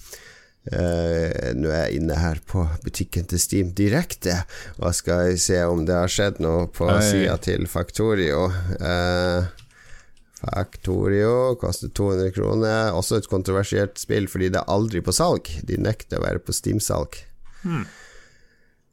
Uh, 0.61 1.55
nå 1.57 1.71
er 1.73 1.87
jeg 1.87 2.01
inne 2.01 2.19
her 2.21 2.37
på 2.45 2.67
butikken 2.83 3.25
til 3.25 3.41
Steam 3.41 3.71
direkte 3.73 4.43
og 4.77 4.93
skal 4.93 5.33
se 5.41 5.57
om 5.65 5.87
det 5.87 5.95
har 5.97 6.11
skjedd 6.11 6.37
noe 6.45 6.67
på 6.69 6.85
sida 7.01 7.39
til 7.41 7.65
Factorio. 7.71 8.45
Uh, 8.77 9.49
Factorio 10.41 11.55
koster 11.61 11.89
200 11.89 12.33
kroner. 12.37 12.93
Også 12.97 13.19
et 13.21 13.29
kontroversielt 13.29 13.99
spill 14.01 14.29
fordi 14.31 14.51
det 14.53 14.61
er 14.61 14.73
aldri 14.73 15.01
på 15.05 15.13
salg. 15.15 15.49
De 15.65 15.81
nekter 15.81 16.19
å 16.19 16.25
være 16.25 16.41
på 16.45 16.55
Steam-salg. 16.55 17.19
Hmm. 17.65 17.85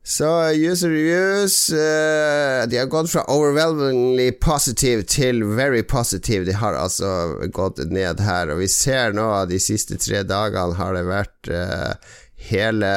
Så 0.08 0.28
user 0.56 0.88
reviews 0.88 1.70
uh, 1.70 2.68
De 2.68 2.78
har 2.78 2.86
gått 2.86 3.10
fra 3.12 3.26
overwhelmingly 3.28 4.30
positive 4.40 5.04
til 5.04 5.42
very 5.44 5.82
positive. 5.82 6.46
De 6.48 6.54
har 6.56 6.78
altså 6.80 7.10
gått 7.52 7.82
ned 7.92 8.22
her. 8.24 8.48
Og 8.48 8.62
vi 8.62 8.70
ser 8.72 9.12
nå 9.12 9.28
de 9.50 9.60
siste 9.60 10.00
tre 10.00 10.22
dagene 10.24 10.80
har 10.80 10.96
det 10.96 11.04
vært 11.10 11.52
uh, 11.52 12.14
hele 12.48 12.92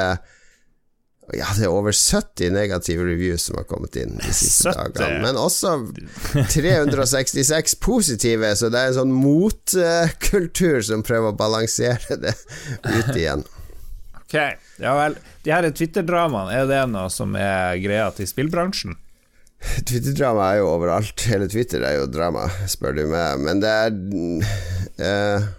ja, 1.36 1.48
det 1.56 1.64
er 1.64 1.72
over 1.72 1.92
70 1.96 2.52
negative 2.52 3.04
reviews 3.08 3.46
som 3.48 3.60
har 3.60 3.68
kommet 3.68 3.96
inn 4.00 4.18
de 4.20 4.32
siste 4.36 4.72
70. 4.72 4.96
dagene. 4.98 5.22
Men 5.28 5.40
også 5.40 5.78
366 6.56 7.76
positive, 7.84 8.56
så 8.56 8.72
det 8.72 8.80
er 8.80 8.92
en 8.92 9.00
sånn 9.02 9.16
motkultur 9.16 10.80
som 10.88 11.04
prøver 11.08 11.32
å 11.32 11.40
balansere 11.40 12.20
det 12.24 12.36
ut 12.88 13.16
igjen. 13.16 13.46
Ok, 14.32 14.38
ja 14.80 14.92
vel. 14.96 15.16
De 15.44 15.52
her 15.52 15.66
Twitter-dramaene, 15.76 16.54
er 16.56 16.68
det 16.70 16.84
noe 16.88 17.10
som 17.12 17.34
er 17.36 17.76
greia 17.84 18.06
til 18.16 18.30
spillbransjen? 18.30 18.94
Twitter-drama 19.90 20.46
er 20.54 20.62
jo 20.62 20.70
overalt. 20.72 21.26
Hele 21.28 21.50
Twitter 21.52 21.84
er 21.84 21.98
jo 21.98 22.06
drama, 22.08 22.46
spør 22.72 22.96
du 22.96 23.02
meg. 23.12 23.42
Men 23.44 23.60
det 23.60 23.72
er 23.76 23.90
uh, 25.04 25.50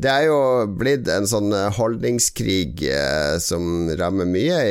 Det 0.00 0.08
er 0.14 0.24
jo 0.30 0.38
blitt 0.80 1.10
en 1.12 1.28
sånn 1.28 1.52
holdningskrig 1.76 2.80
uh, 2.88 3.36
som 3.36 3.90
rammer 4.00 4.30
mye, 4.32 4.62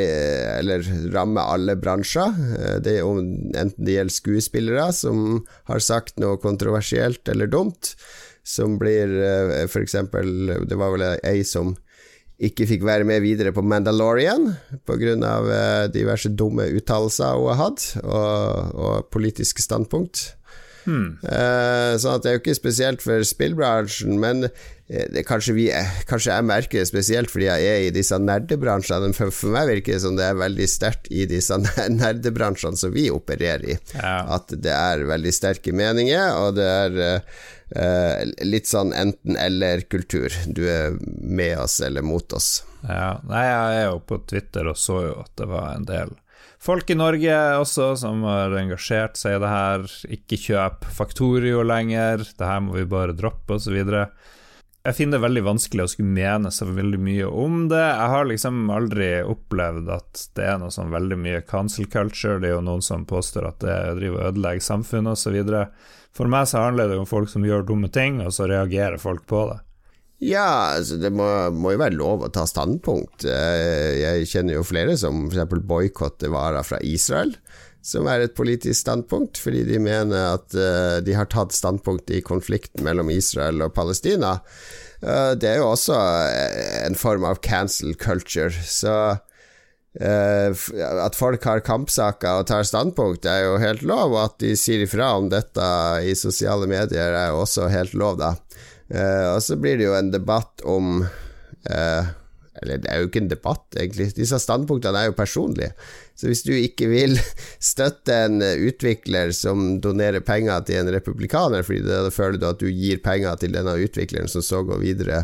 eller 0.55 0.89
rammer 1.13 1.53
alle 1.53 1.75
bransjer. 1.77 2.33
Uh, 2.33 2.79
det 2.81 2.95
om, 3.05 3.21
enten 3.53 3.77
det 3.85 3.99
gjelder 3.99 4.15
skuespillere 4.15 4.87
som 5.03 5.43
har 5.69 5.85
sagt 5.85 6.17
noe 6.17 6.41
kontroversielt 6.41 7.29
eller 7.29 7.51
dumt, 7.53 7.93
som 8.41 8.79
blir 8.81 9.13
uh, 9.21 9.53
f.eks. 9.67 9.99
Det 10.01 10.81
var 10.81 10.97
vel 10.97 11.05
ei 11.21 11.45
som 11.45 11.75
ikke 12.39 12.67
fikk 12.69 12.85
være 12.87 13.07
med 13.07 13.23
videre 13.23 13.51
på 13.55 13.63
Mandalorian 13.65 14.53
pga. 14.87 15.15
Uh, 15.43 15.85
diverse 15.91 16.31
dumme 16.31 16.69
uttalelser 16.77 17.35
hun 17.35 17.51
har 17.51 17.61
hatt, 17.65 17.87
og, 18.03 18.75
og 18.79 19.09
politiske 19.11 19.63
standpunkt. 19.65 20.29
Hmm. 20.89 21.19
Uh, 21.21 21.93
at 21.93 22.23
det 22.23 22.31
er 22.31 22.37
jo 22.37 22.41
ikke 22.41 22.57
spesielt 22.57 23.03
for 23.05 23.21
spillbransjen, 23.27 24.15
men 24.21 24.47
eh, 24.47 25.05
det, 25.13 25.25
kanskje, 25.29 25.53
vi, 25.53 25.67
kanskje, 26.09 26.33
jeg 26.33 26.47
merker 26.49 26.81
det 26.81 26.89
spesielt 26.89 27.29
fordi 27.29 27.45
jeg 27.45 27.67
er 27.69 27.85
i 27.85 27.93
disse 27.93 28.17
nerdebransjene. 28.17 29.11
For, 29.17 29.33
for 29.35 29.53
meg 29.53 29.69
virker 29.69 29.95
det 29.95 30.03
som 30.07 30.17
det 30.17 30.25
er 30.25 30.41
veldig 30.41 30.69
sterkt 30.71 31.11
i 31.13 31.27
disse 31.29 31.59
nerdebransjene 32.01 32.81
som 32.81 32.95
vi 32.95 33.09
opererer 33.13 33.75
i. 33.75 33.77
Ja. 33.93 34.17
At 34.39 34.49
det 34.55 34.73
er 34.73 35.07
veldig 35.09 35.35
sterke 35.35 35.75
meninger, 35.75 36.33
og 36.41 36.59
det 36.59 36.73
er 36.81 37.23
Uh, 37.69 38.25
litt 38.41 38.65
sånn 38.65 38.89
enten-eller-kultur. 38.97 40.33
Du 40.57 40.63
er 40.65 40.95
med 41.05 41.59
oss 41.61 41.75
eller 41.85 42.01
mot 42.01 42.33
oss. 42.33 42.63
Ja, 42.81 43.19
nei, 43.29 43.43
jeg 43.45 43.75
er 43.75 43.85
jo 43.91 43.99
på 44.09 44.17
Twitter 44.25 44.71
og 44.71 44.79
så 44.81 45.03
jo 45.05 45.11
at 45.21 45.29
det 45.37 45.45
var 45.51 45.75
en 45.75 45.85
del 45.85 46.15
folk 46.63 46.89
i 46.89 46.97
Norge 46.99 47.37
også 47.59 47.93
som 48.01 48.25
har 48.27 48.55
engasjert 48.59 49.19
seg 49.19 49.37
i 49.37 49.43
det 49.43 49.53
her. 49.53 49.87
Ikke 50.17 50.39
kjøp 50.39 50.87
Faktorio 50.95 51.63
lenger, 51.67 52.25
det 52.37 52.51
her 52.51 52.61
må 52.65 52.77
vi 52.77 52.89
bare 52.89 53.15
droppe, 53.17 53.57
osv. 53.59 53.79
Jeg 54.79 54.95
finner 54.95 55.17
det 55.17 55.25
veldig 55.25 55.41
vanskelig 55.43 55.83
å 55.83 55.91
skulle 55.91 56.15
mene 56.15 56.49
så 56.55 56.65
veldig 56.65 56.99
mye 57.03 57.27
om 57.27 57.65
det. 57.71 57.83
Jeg 57.83 58.11
har 58.13 58.29
liksom 58.29 58.69
aldri 58.71 59.09
opplevd 59.27 59.89
at 59.91 60.21
det 60.39 60.45
er 60.47 60.59
noe 60.61 60.71
sånn 60.71 60.93
veldig 60.93 61.17
mye 61.19 61.41
cancel 61.47 61.89
culture. 61.91 62.39
Det 62.39 62.47
er 62.49 62.55
jo 62.55 62.65
noen 62.65 62.83
som 62.85 63.03
påstår 63.07 63.49
at 63.49 63.59
det 63.63 63.75
driver 63.99 64.21
og 64.21 64.29
ødelegger 64.31 64.65
samfunnet, 64.69 65.19
osv. 65.19 65.35
For 66.15 66.31
meg 66.31 66.47
så 66.49 66.63
handler 66.63 66.89
det 66.89 67.01
om 67.01 67.09
folk 67.09 67.29
som 67.31 67.43
gjør 67.45 67.67
dumme 67.67 67.91
ting, 67.93 68.21
og 68.23 68.31
så 68.33 68.47
reagerer 68.49 68.97
folk 69.01 69.27
på 69.29 69.43
det. 69.51 69.59
Ja, 70.19 70.75
altså 70.75 70.97
det 70.99 71.13
må, 71.15 71.25
må, 71.55 71.73
jo 71.73 71.79
være 71.79 71.95
lov 71.95 72.25
å 72.25 72.31
ta 72.33 72.43
standpunkt. 72.47 73.23
Eh, 73.23 74.01
jeg 74.01 74.27
kjenner 74.27 74.57
jo 74.57 74.67
flere 74.67 74.97
som 74.99 75.29
f.eks. 75.29 75.55
boikotter 75.63 76.31
varer 76.33 76.65
fra 76.67 76.81
Israel, 76.83 77.31
som 77.79 78.07
er 78.11 78.25
et 78.25 78.35
politisk 78.35 78.81
standpunkt, 78.81 79.39
fordi 79.39 79.63
de 79.69 79.79
mener 79.79 80.35
at 80.35 80.55
eh, 80.59 80.99
de 81.07 81.15
har 81.15 81.31
tatt 81.31 81.55
standpunkt 81.55 82.11
i 82.11 82.19
konflikten 82.25 82.83
mellom 82.83 83.11
Israel 83.15 83.63
og 83.63 83.71
Palestina. 83.77 84.35
Eh, 84.99 85.39
det 85.39 85.53
er 85.53 85.61
jo 85.61 85.71
også 85.71 85.95
en 86.83 86.99
form 86.99 87.23
av 87.29 87.39
cancel 87.45 87.95
culture, 87.95 88.51
så 88.51 89.15
at 89.99 91.15
folk 91.17 91.43
har 91.49 91.63
kampsaker 91.65 92.39
og 92.39 92.45
tar 92.47 92.67
standpunkt, 92.67 93.25
er 93.25 93.47
jo 93.47 93.55
helt 93.59 93.81
lov. 93.89 94.13
Og 94.13 94.19
at 94.21 94.35
de 94.39 94.51
sier 94.55 94.83
ifra 94.85 95.09
om 95.17 95.31
dette 95.33 95.65
i 96.05 96.13
sosiale 96.15 96.69
medier, 96.69 97.09
er 97.17 97.31
jo 97.33 97.41
også 97.41 97.65
helt 97.73 97.97
lov, 97.97 98.19
da. 98.21 98.35
Uh, 98.89 99.35
og 99.35 99.43
så 99.45 99.57
blir 99.61 99.77
det 99.77 99.85
jo 99.85 99.97
en 99.97 100.09
debatt 100.09 100.63
om 100.65 101.03
uh, 101.03 102.07
Eller 102.59 102.79
det 102.81 102.89
er 102.89 103.03
jo 103.03 103.07
ikke 103.07 103.21
en 103.21 103.29
debatt, 103.31 103.67
egentlig. 103.77 104.09
Disse 104.17 104.39
standpunktene 104.41 104.99
er 104.99 105.11
jo 105.11 105.15
personlige. 105.15 105.69
Så 106.17 106.27
hvis 106.27 106.41
du 106.43 106.51
ikke 106.51 106.89
vil 106.91 107.13
støtte 107.71 108.17
en 108.25 108.41
utvikler 108.41 109.31
som 109.35 109.77
donerer 109.79 110.25
penger 110.25 110.65
til 110.67 110.81
en 110.81 110.91
republikaner, 110.91 111.63
fordi 111.63 111.85
da 111.85 112.01
føler 112.11 112.41
du 112.41 112.49
at 112.49 112.59
du 112.59 112.67
gir 112.67 112.99
penger 113.05 113.39
til 113.39 113.55
denne 113.55 113.77
utvikleren 113.79 114.27
som 114.27 114.43
så 114.43 114.59
går 114.67 114.83
videre 114.83 115.21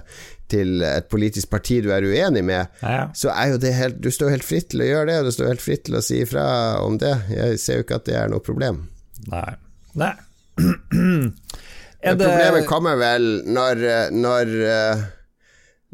til 0.52 0.84
et 0.86 1.10
politisk 1.12 1.50
parti 1.52 1.82
du 1.84 1.90
er 1.92 2.06
uenig 2.06 2.44
med, 2.46 2.72
ja. 2.86 3.08
så 3.18 3.32
er 3.34 3.56
jo 3.56 3.62
det 3.62 3.74
helt 3.76 4.02
Du 4.04 4.12
står 4.14 4.36
helt 4.36 4.46
fritt 4.46 4.70
til 4.72 4.86
å 4.86 4.90
gjøre 4.90 5.10
det, 5.10 5.20
og 5.20 5.28
du 5.28 5.36
står 5.36 5.54
helt 5.54 5.66
fritt 5.66 5.86
til 5.90 5.98
å 5.98 6.04
si 6.06 6.22
ifra 6.24 6.46
om 6.86 7.00
det. 7.02 7.16
Jeg 7.34 7.60
ser 7.62 7.80
jo 7.82 7.88
ikke 7.88 8.00
at 8.00 8.10
det 8.10 8.20
er 8.20 8.32
noe 8.32 8.46
problem. 8.46 8.86
Nei. 9.32 9.50
Nei. 9.98 10.14
det... 12.14 12.30
Problemet 12.30 12.68
kommer 12.70 13.00
vel 13.00 13.28
når, 13.50 13.84
når, 14.14 14.54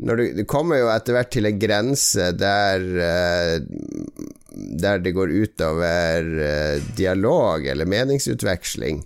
når 0.02 0.20
du, 0.20 0.24
du, 0.42 0.44
kommer 0.50 0.82
jo 0.82 0.92
etter 0.92 1.16
hvert 1.16 1.32
til 1.34 1.48
en 1.48 1.60
grense 1.62 2.32
der 2.36 2.88
Der 4.82 5.00
det 5.00 5.14
går 5.16 5.32
utover 5.32 6.28
dialog 6.98 7.66
eller 7.72 7.88
meningsutveksling. 7.88 9.06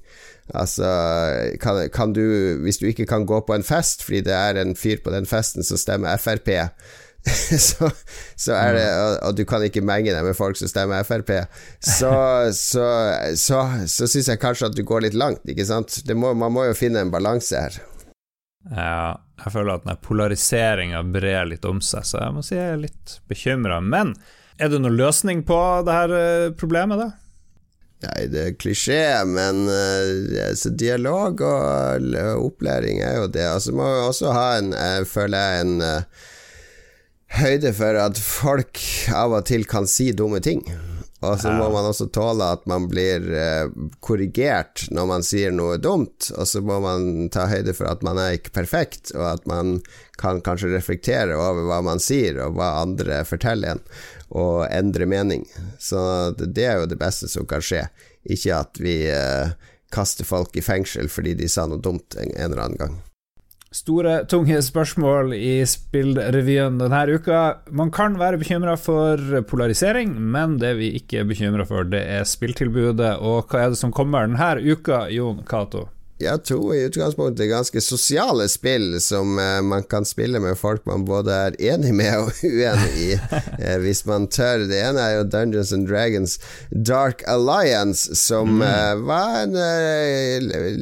Altså, 0.53 0.89
kan, 1.61 1.89
kan, 1.89 2.13
du 2.13 2.57
Hvis 2.61 2.77
du 2.77 2.85
ikke 2.85 3.05
kan 3.05 3.25
gå 3.25 3.39
på 3.47 3.53
en 3.53 3.63
fest 3.65 4.03
fordi 4.03 4.21
det 4.25 4.33
er 4.33 4.61
en 4.61 4.75
fyr 4.75 5.01
på 5.03 5.13
den 5.13 5.25
festen 5.25 5.63
som 5.63 5.77
stemmer 5.77 6.17
Frp, 6.21 6.49
så, 7.67 7.89
så, 8.35 8.53
er 8.53 8.75
det 8.75 8.85
og, 8.85 9.13
og, 9.27 9.35
du 9.37 9.43
kan 9.49 9.63
ikke 9.65 9.81
menge 9.85 10.13
deg 10.13 10.25
med 10.25 10.37
folk 10.37 10.59
som 10.59 10.69
stemmer 10.69 11.05
Frp, 11.07 11.31
så, 11.81 12.13
så, 12.53 12.85
så, 13.39 13.63
så 13.89 14.09
syns 14.09 14.29
jeg 14.29 14.41
kanskje 14.41 14.69
at 14.69 14.77
du 14.77 14.83
går 14.85 15.07
litt 15.07 15.17
langt, 15.17 15.43
ikke 15.49 15.65
sant? 15.65 15.97
Må, 16.13 16.35
man 16.37 16.53
må 16.53 16.67
jo 16.69 16.77
finne 16.77 17.01
en 17.01 17.13
balanse 17.13 17.57
her. 17.57 17.81
Ja, 18.69 19.17
jeg 19.43 19.53
føler 19.53 19.77
at 19.77 19.85
den 19.85 19.99
polariseringa 20.05 21.03
brer 21.13 21.49
litt 21.49 21.65
om 21.69 21.81
seg, 21.83 22.05
så 22.07 22.21
jeg 22.21 22.35
må 22.35 22.45
si 22.45 22.57
jeg 22.57 22.77
er 22.77 22.81
litt 22.85 23.19
bekymra. 23.29 23.81
Men 23.81 24.15
er 24.57 24.71
det 24.71 24.81
noen 24.81 24.97
løsning 24.97 25.43
på 25.45 25.59
det 25.85 25.95
her 25.97 26.15
eh, 26.17 26.53
problemet, 26.57 27.01
da? 27.01 27.11
Nei, 28.05 28.25
det 28.29 28.41
er 28.41 28.55
klisjé, 28.59 29.01
men 29.25 29.65
uh, 29.71 30.49
altså, 30.49 30.69
dialog 30.77 31.41
og 31.47 32.17
opplæring 32.43 32.99
er 33.01 33.21
jo 33.21 33.29
det. 33.31 33.45
Altså 33.49 33.73
må 33.73 33.87
vi 33.87 34.01
også 34.11 34.33
ha 34.35 34.47
en, 34.59 34.73
jeg 34.75 35.07
føler 35.09 35.41
jeg, 35.41 35.65
en 35.65 35.85
høyde 37.39 37.71
for 37.75 37.97
at 37.99 38.19
folk 38.21 38.81
av 39.13 39.35
og 39.37 39.47
til 39.49 39.65
kan 39.69 39.87
si 39.89 40.11
dumme 40.15 40.41
ting. 40.43 40.63
Og 41.25 41.39
så 41.41 41.51
må 41.51 41.69
man 41.73 41.87
også 41.87 42.09
tåle 42.13 42.45
at 42.53 42.65
man 42.69 42.85
blir 42.91 43.23
eh, 43.33 43.69
korrigert 44.03 44.83
når 44.93 45.07
man 45.09 45.23
sier 45.25 45.53
noe 45.55 45.77
dumt, 45.81 46.29
og 46.35 46.45
så 46.49 46.61
må 46.61 46.77
man 46.83 47.29
ta 47.33 47.47
høyde 47.49 47.73
for 47.73 47.89
at 47.89 48.03
man 48.05 48.19
er 48.21 48.35
ikke 48.37 48.53
perfekt, 48.57 49.13
og 49.15 49.25
at 49.31 49.47
man 49.49 49.79
kan 50.21 50.43
kanskje 50.45 50.73
reflektere 50.75 51.37
over 51.39 51.65
hva 51.69 51.79
man 51.87 52.03
sier, 52.03 52.37
og 52.43 52.59
hva 52.59 52.75
andre 52.83 53.23
forteller 53.25 53.75
en, 53.75 53.83
og 54.35 54.67
endre 54.67 55.07
mening. 55.09 55.47
Så 55.81 55.97
det 56.37 56.67
er 56.67 56.81
jo 56.81 56.91
det 56.91 56.99
beste 57.01 57.31
som 57.31 57.47
kan 57.49 57.63
skje, 57.63 57.87
ikke 58.35 58.59
at 58.59 58.83
vi 58.83 58.99
eh, 59.09 59.55
kaster 59.95 60.27
folk 60.27 60.55
i 60.59 60.65
fengsel 60.65 61.09
fordi 61.11 61.37
de 61.39 61.49
sa 61.49 61.65
noe 61.69 61.81
dumt 61.81 62.17
en, 62.19 62.35
en 62.35 62.51
eller 62.51 62.67
annen 62.67 62.81
gang. 62.81 63.01
Store, 63.75 64.21
tunge 64.31 64.55
spørsmål 64.63 65.33
i 65.35 65.57
Spillrevyen 65.67 66.77
denne 66.79 67.01
uka. 67.17 67.39
Man 67.75 67.89
kan 67.91 68.15
være 68.15 68.39
bekymra 68.39 68.77
for 68.79 69.19
polarisering, 69.49 70.13
men 70.15 70.55
det 70.61 70.77
vi 70.79 70.93
ikke 70.95 71.19
er 71.19 71.27
bekymra 71.27 71.65
for, 71.67 71.83
det 71.83 72.05
er 72.07 72.23
spilltilbudet. 72.23 73.17
Og 73.19 73.49
hva 73.51 73.65
er 73.65 73.73
det 73.73 73.81
som 73.81 73.91
kommer 73.91 74.29
denne 74.29 74.53
uka, 74.63 75.09
Jon 75.11 75.43
Cato? 75.43 75.89
Ja, 76.17 76.37
to 76.37 76.73
i 76.75 76.83
utgangspunktet 76.83 77.49
ganske 77.49 77.81
sosiale 77.81 78.47
spill 78.47 79.01
som 79.03 79.39
uh, 79.39 79.61
man 79.61 79.83
kan 79.83 80.05
spille 80.07 80.39
med 80.39 80.55
folk 80.55 80.85
man 80.87 81.03
både 81.05 81.33
er 81.35 81.57
enig 81.73 81.91
med 81.97 82.13
og 82.21 82.29
uenig 82.47 82.91
i, 83.03 83.09
uh, 83.19 83.75
hvis 83.83 84.05
man 84.07 84.29
tør. 84.31 84.63
Det 84.69 84.79
ene 84.79 85.03
er 85.03 85.17
jo 85.17 85.25
Dungeons 85.33 85.73
and 85.75 85.89
Dragons 85.91 86.37
Dark 86.71 87.25
Alliance, 87.27 88.15
som 88.15 88.61
uh, 88.63 88.95
var 89.03 89.41
en 89.43 89.59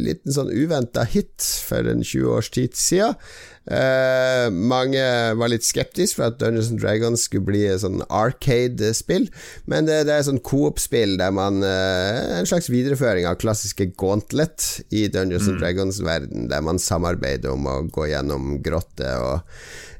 liten 0.06 0.38
sånn 0.38 0.54
uventa 0.54 1.08
hit 1.10 1.41
for 1.65 1.89
en 1.89 2.06
20 2.06 2.30
års 2.38 2.54
tid 2.54 2.78
siden. 2.78 3.17
Uh, 3.63 4.52
mange 4.52 4.99
var 5.39 5.47
litt 5.47 5.63
skeptiske 5.63 6.17
for 6.17 6.28
at 6.28 6.39
Dungeons 6.41 6.67
and 6.73 6.82
Dragons 6.84 7.21
skulle 7.30 7.47
bli 7.47 7.62
et 7.63 7.80
sånn 7.80 8.02
arcade-spill, 8.12 9.30
men 9.71 9.88
det, 9.88 10.02
det 10.10 10.17
er 10.17 10.26
sånn 10.28 10.41
coop-spill 10.43 11.15
der 11.21 11.32
man 11.32 11.63
uh, 11.63 12.41
En 12.41 12.49
slags 12.49 12.67
videreføring 12.67 13.23
av 13.30 13.38
klassiske 13.39 13.88
Gauntlet 13.95 14.84
i 14.91 15.06
Dungeons 15.08 15.47
mm. 15.47 15.54
and 15.54 15.63
Dragons-verden, 15.63 16.52
der 16.52 16.65
man 16.65 16.82
samarbeider 16.82 17.56
om 17.56 17.69
å 17.71 17.78
gå 17.88 18.10
gjennom 18.12 18.58
grotter 18.65 19.23
og 19.23 19.56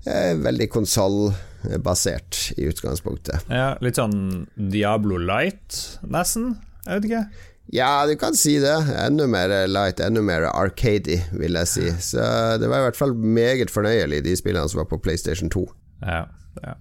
uh, 0.10 0.34
Veldig 0.44 0.68
konsollbasert 0.74 2.58
i 2.60 2.68
utgangspunktet. 2.68 3.48
Ja, 3.48 3.78
litt 3.80 3.96
sånn 4.02 4.44
Diablo 4.60 5.16
Light, 5.24 5.80
nesten? 6.04 6.58
Jeg 6.84 7.00
vet 7.00 7.08
ikke. 7.08 7.26
Ja, 7.72 8.06
du 8.06 8.16
kan 8.20 8.36
si 8.36 8.58
det. 8.60 8.76
Enda 9.00 9.28
mer 9.28 9.54
light, 9.68 10.02
enda 10.04 10.22
mer 10.22 10.50
arcady, 10.52 11.22
vil 11.32 11.56
jeg 11.62 11.70
si. 11.72 11.86
Så 12.04 12.24
det 12.60 12.70
var 12.70 12.84
i 12.84 12.88
hvert 12.90 13.00
fall 13.00 13.16
meget 13.16 13.72
fornøyelig, 13.72 14.24
de 14.26 14.36
spillene 14.38 14.70
som 14.70 14.84
var 14.84 14.90
på 14.92 15.00
PlayStation 15.04 15.50
2. 15.54 15.66
Ja, 16.04 16.26
ja. 16.64 16.76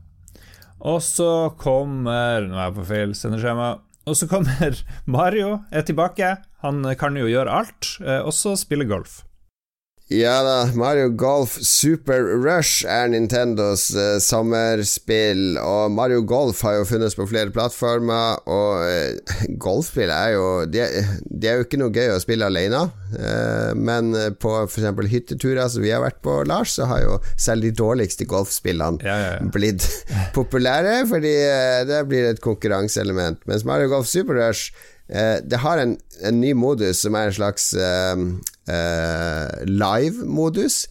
Og 0.83 0.99
så 1.07 1.53
kommer 1.63 2.43
Nå 2.49 2.57
er 2.59 2.65
jeg 2.67 2.75
på 2.75 2.87
feil 2.89 3.13
sendeskjema. 3.15 3.77
Og 4.11 4.17
så 4.19 4.27
kommer 4.27 4.81
Mario, 5.17 5.61
er 5.71 5.87
tilbake. 5.87 6.35
Han 6.67 6.83
kan 6.99 7.17
jo 7.17 7.31
gjøre 7.31 7.61
alt, 7.63 7.97
og 8.03 8.33
også 8.33 8.57
spille 8.59 8.89
golf. 8.91 9.21
Ja 10.13 10.43
da, 10.45 10.69
Mario 10.77 11.09
Golf 11.09 11.55
Super 11.65 12.21
Rush 12.21 12.85
er 12.85 13.09
Nintendos 13.09 13.87
uh, 13.97 14.19
sommerspill, 14.21 15.57
og 15.57 15.95
Mario 15.95 16.21
Golf 16.29 16.61
har 16.67 16.77
jo 16.77 16.85
funnes 16.89 17.17
på 17.17 17.25
flere 17.31 17.53
plattformer, 17.55 18.43
og 18.45 18.83
uh, 18.85 19.33
golfspill 19.65 20.13
er 20.13 20.35
jo 20.35 20.45
det, 20.69 20.85
de 21.25 21.49
er 21.49 21.57
jo 21.57 21.67
ikke 21.67 21.81
noe 21.81 21.95
gøy 21.95 22.13
å 22.13 22.21
spille 22.21 22.51
alene, 22.51 22.85
uh, 23.17 23.73
men 23.79 24.13
på 24.43 24.55
f.eks. 24.67 24.91
hytteturer 25.15 25.73
som 25.73 25.85
vi 25.85 25.95
har 25.95 26.05
vært 26.05 26.21
på, 26.25 26.43
Lars, 26.51 26.77
så 26.77 26.91
har 26.93 27.05
jo 27.07 27.19
selv 27.33 27.65
de 27.65 27.73
dårligste 27.81 28.29
golfspillene 28.29 29.01
ja, 29.07 29.17
ja, 29.17 29.35
ja. 29.39 29.51
blitt 29.55 29.89
populære, 30.37 31.07
fordi 31.09 31.37
det 31.89 32.05
blir 32.11 32.35
et 32.35 32.45
konkurranseelement, 32.45 33.41
mens 33.49 33.65
Mario 33.65 33.89
Golf 33.95 34.13
Super 34.13 34.43
Rush 34.43 34.75
det 35.13 35.59
har 35.61 35.81
en, 35.83 35.97
en, 36.25 36.37
ny 36.41 36.55
modus 36.57 37.03
som 37.05 37.17
er 37.19 37.29
en 37.29 37.35
slags 37.37 37.67
eh, 38.71 39.65
live-modus. 39.69 40.87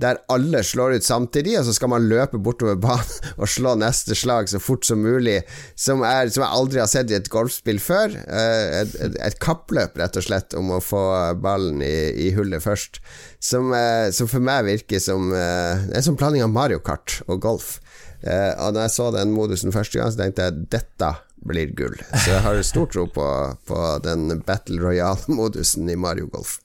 Der 0.00 0.22
alle 0.32 0.62
slår 0.64 0.94
ut 0.96 1.04
samtidig, 1.04 1.58
og 1.60 1.66
så 1.66 1.74
skal 1.76 1.90
man 1.92 2.06
løpe 2.08 2.38
bortover 2.40 2.78
banen 2.80 3.26
og 3.40 3.50
slå 3.52 3.74
neste 3.76 4.16
slag 4.16 4.48
så 4.48 4.60
fort 4.62 4.86
som 4.88 5.02
mulig. 5.04 5.42
Som, 5.76 6.00
er, 6.06 6.30
som 6.32 6.46
jeg 6.46 6.58
aldri 6.60 6.80
har 6.80 6.88
sett 6.88 7.12
i 7.12 7.18
et 7.18 7.28
golfspill 7.32 7.80
før. 7.82 8.16
Eh, 8.16 8.78
et, 8.80 8.96
et, 9.04 9.18
et, 9.28 9.36
kappløp, 9.42 9.98
rett 10.00 10.16
og 10.16 10.24
slett, 10.24 10.56
om 10.56 10.72
å 10.72 10.80
få 10.82 11.02
ballen 11.44 11.84
i, 11.84 11.96
i 12.24 12.30
hullet 12.36 12.64
først. 12.64 13.02
Som, 13.42 13.74
eh, 13.76 14.08
som, 14.16 14.30
for 14.32 14.44
meg 14.44 14.64
virker 14.70 15.02
som 15.02 15.28
eh, 15.36 15.84
en 15.92 16.08
sånn 16.08 16.16
blanding 16.16 16.46
av 16.46 16.54
Mario 16.56 16.80
Kart 16.80 17.20
og 17.28 17.42
golf. 17.44 17.76
Eh, 18.22 18.52
og 18.62 18.72
når 18.72 18.86
jeg 18.86 18.96
så 18.96 19.10
den 19.12 19.36
modusen 19.36 19.74
første 19.74 19.98
gang, 20.00 20.12
så 20.14 20.24
tenkte 20.24 20.48
jeg 20.48 20.66
dette 20.72 21.12
blir 21.42 21.72
gull. 21.76 21.96
Så 22.14 22.30
jeg 22.30 22.42
har 22.44 22.64
stor 22.64 22.88
tro 22.88 23.06
på, 23.10 23.28
på 23.68 23.86
den 24.06 24.40
Battle 24.46 24.80
Royale-modusen 24.80 25.90
i 25.90 25.98
Mario 25.98 26.30
Golf. 26.32 26.60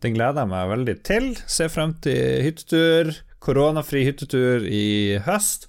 Den 0.00 0.16
gleder 0.16 0.44
jeg 0.44 0.52
meg 0.52 0.72
veldig 0.72 0.96
til. 1.04 1.30
Ser 1.50 1.70
frem 1.72 1.94
til 2.04 2.40
hyttetur. 2.46 3.12
Koronafri 3.40 4.04
hyttetur 4.08 4.64
i 4.68 5.20
høst. 5.26 5.66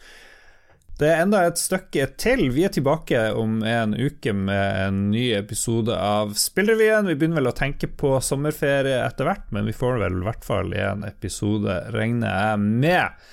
Det 1.01 1.09
er 1.09 1.23
enda 1.23 1.39
et 1.49 1.57
stykke 1.57 2.05
til. 2.21 2.43
Vi 2.53 2.61
er 2.67 2.73
tilbake 2.75 3.23
om 3.33 3.63
en 3.65 3.95
uke 3.97 4.35
med 4.37 4.81
en 4.83 4.99
ny 5.09 5.31
episode 5.33 5.95
av 5.97 6.35
Spillrevyen. 6.37 7.09
Vi 7.09 7.15
begynner 7.17 7.39
vel 7.39 7.49
å 7.49 7.55
tenke 7.57 7.89
på 7.89 8.13
sommerferie 8.21 8.99
etter 9.01 9.25
hvert, 9.25 9.47
men 9.49 9.65
vi 9.65 9.73
får 9.73 9.97
vel 10.03 10.19
i 10.19 10.27
hvert 10.27 10.45
fall 10.45 10.75
en 10.77 11.01
episode, 11.07 11.79
regner 11.95 12.29
jeg 12.29 12.61
med. 12.85 13.25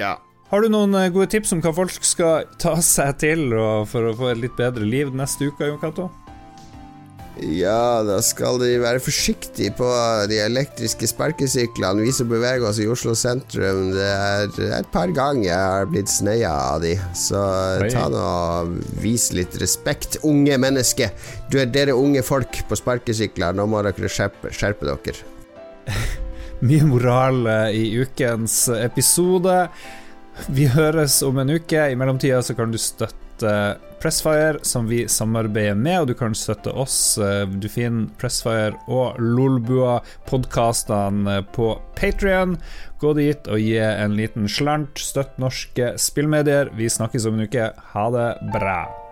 Ja. 0.00 0.16
Har 0.50 0.66
du 0.66 0.72
noen 0.74 0.98
eh, 0.98 1.12
gode 1.14 1.30
tips 1.30 1.54
om 1.54 1.62
hva 1.62 1.70
folk 1.78 1.94
skal 1.94 2.50
ta 2.58 2.74
seg 2.82 3.22
til 3.22 3.54
for 3.86 4.10
å 4.10 4.18
få 4.18 4.34
et 4.34 4.42
litt 4.42 4.58
bedre 4.58 4.82
liv 4.82 5.14
neste 5.14 5.46
uke, 5.52 5.70
Jon 5.70 5.80
Cato? 5.80 6.10
Ja, 7.42 8.04
da 8.06 8.20
skal 8.22 8.60
de 8.62 8.76
være 8.78 9.00
forsiktige 9.02 9.72
på 9.74 9.88
de 10.30 10.38
elektriske 10.44 11.08
sparkesyklene. 11.10 12.04
Vi 12.06 12.12
som 12.14 12.28
beveger 12.30 12.62
oss 12.68 12.78
i 12.78 12.86
Oslo 12.86 13.16
sentrum, 13.18 13.88
det 13.94 14.06
er 14.06 14.76
et 14.78 14.90
par 14.94 15.10
ganger 15.14 15.48
jeg 15.48 15.58
har 15.58 15.88
blitt 15.90 16.12
sneia 16.12 16.52
av 16.74 16.84
de. 16.84 16.94
Så 17.18 17.40
ta 17.90 18.06
nå 18.12 18.20
og 18.22 18.76
vis 19.02 19.32
litt 19.34 19.58
respekt, 19.62 20.20
unge 20.22 20.58
mennesker. 20.62 21.10
Du 21.50 21.58
er 21.58 21.72
dere 21.74 21.96
unge 21.98 22.22
folk 22.22 22.60
på 22.68 22.78
sparkesykler, 22.78 23.56
nå 23.58 23.66
må 23.66 23.82
dere 23.82 24.12
skjerpe, 24.12 24.54
skjerpe 24.54 24.86
dere. 24.86 25.18
Mye 26.64 26.86
moral 26.86 27.42
eh, 27.50 27.80
i 27.82 27.84
ukens 27.98 28.68
episode. 28.78 29.66
Vi 30.54 30.70
høres 30.70 31.18
om 31.26 31.42
en 31.42 31.50
uke. 31.58 31.82
I 31.90 31.98
mellomtida 31.98 32.40
så 32.46 32.54
kan 32.54 32.70
du 32.70 32.78
støtte 32.80 33.56
Pressfire, 34.04 34.60
som 34.68 34.84
vi 34.90 35.06
samarbeider 35.08 35.78
med, 35.80 36.02
og 36.02 36.06
du 36.10 36.14
kan 36.18 36.34
støtte 36.36 36.68
oss. 36.76 37.16
Du 37.56 37.68
finner 37.72 38.10
Pressfire 38.20 38.76
og 38.84 39.16
Lolbua-podkastene 39.16 41.40
på 41.56 41.80
Patrion. 41.96 42.60
Gå 43.00 43.16
dit 43.16 43.48
og 43.48 43.56
gi 43.64 43.80
en 43.80 44.12
liten 44.18 44.44
slant. 44.44 45.00
Støtt 45.00 45.40
norske 45.40 45.96
spillmedier. 45.96 46.68
Vi 46.76 46.92
snakkes 46.92 47.24
om 47.30 47.38
en 47.38 47.46
uke. 47.48 47.72
Ha 47.94 48.04
det 48.12 48.28
bra. 48.52 49.03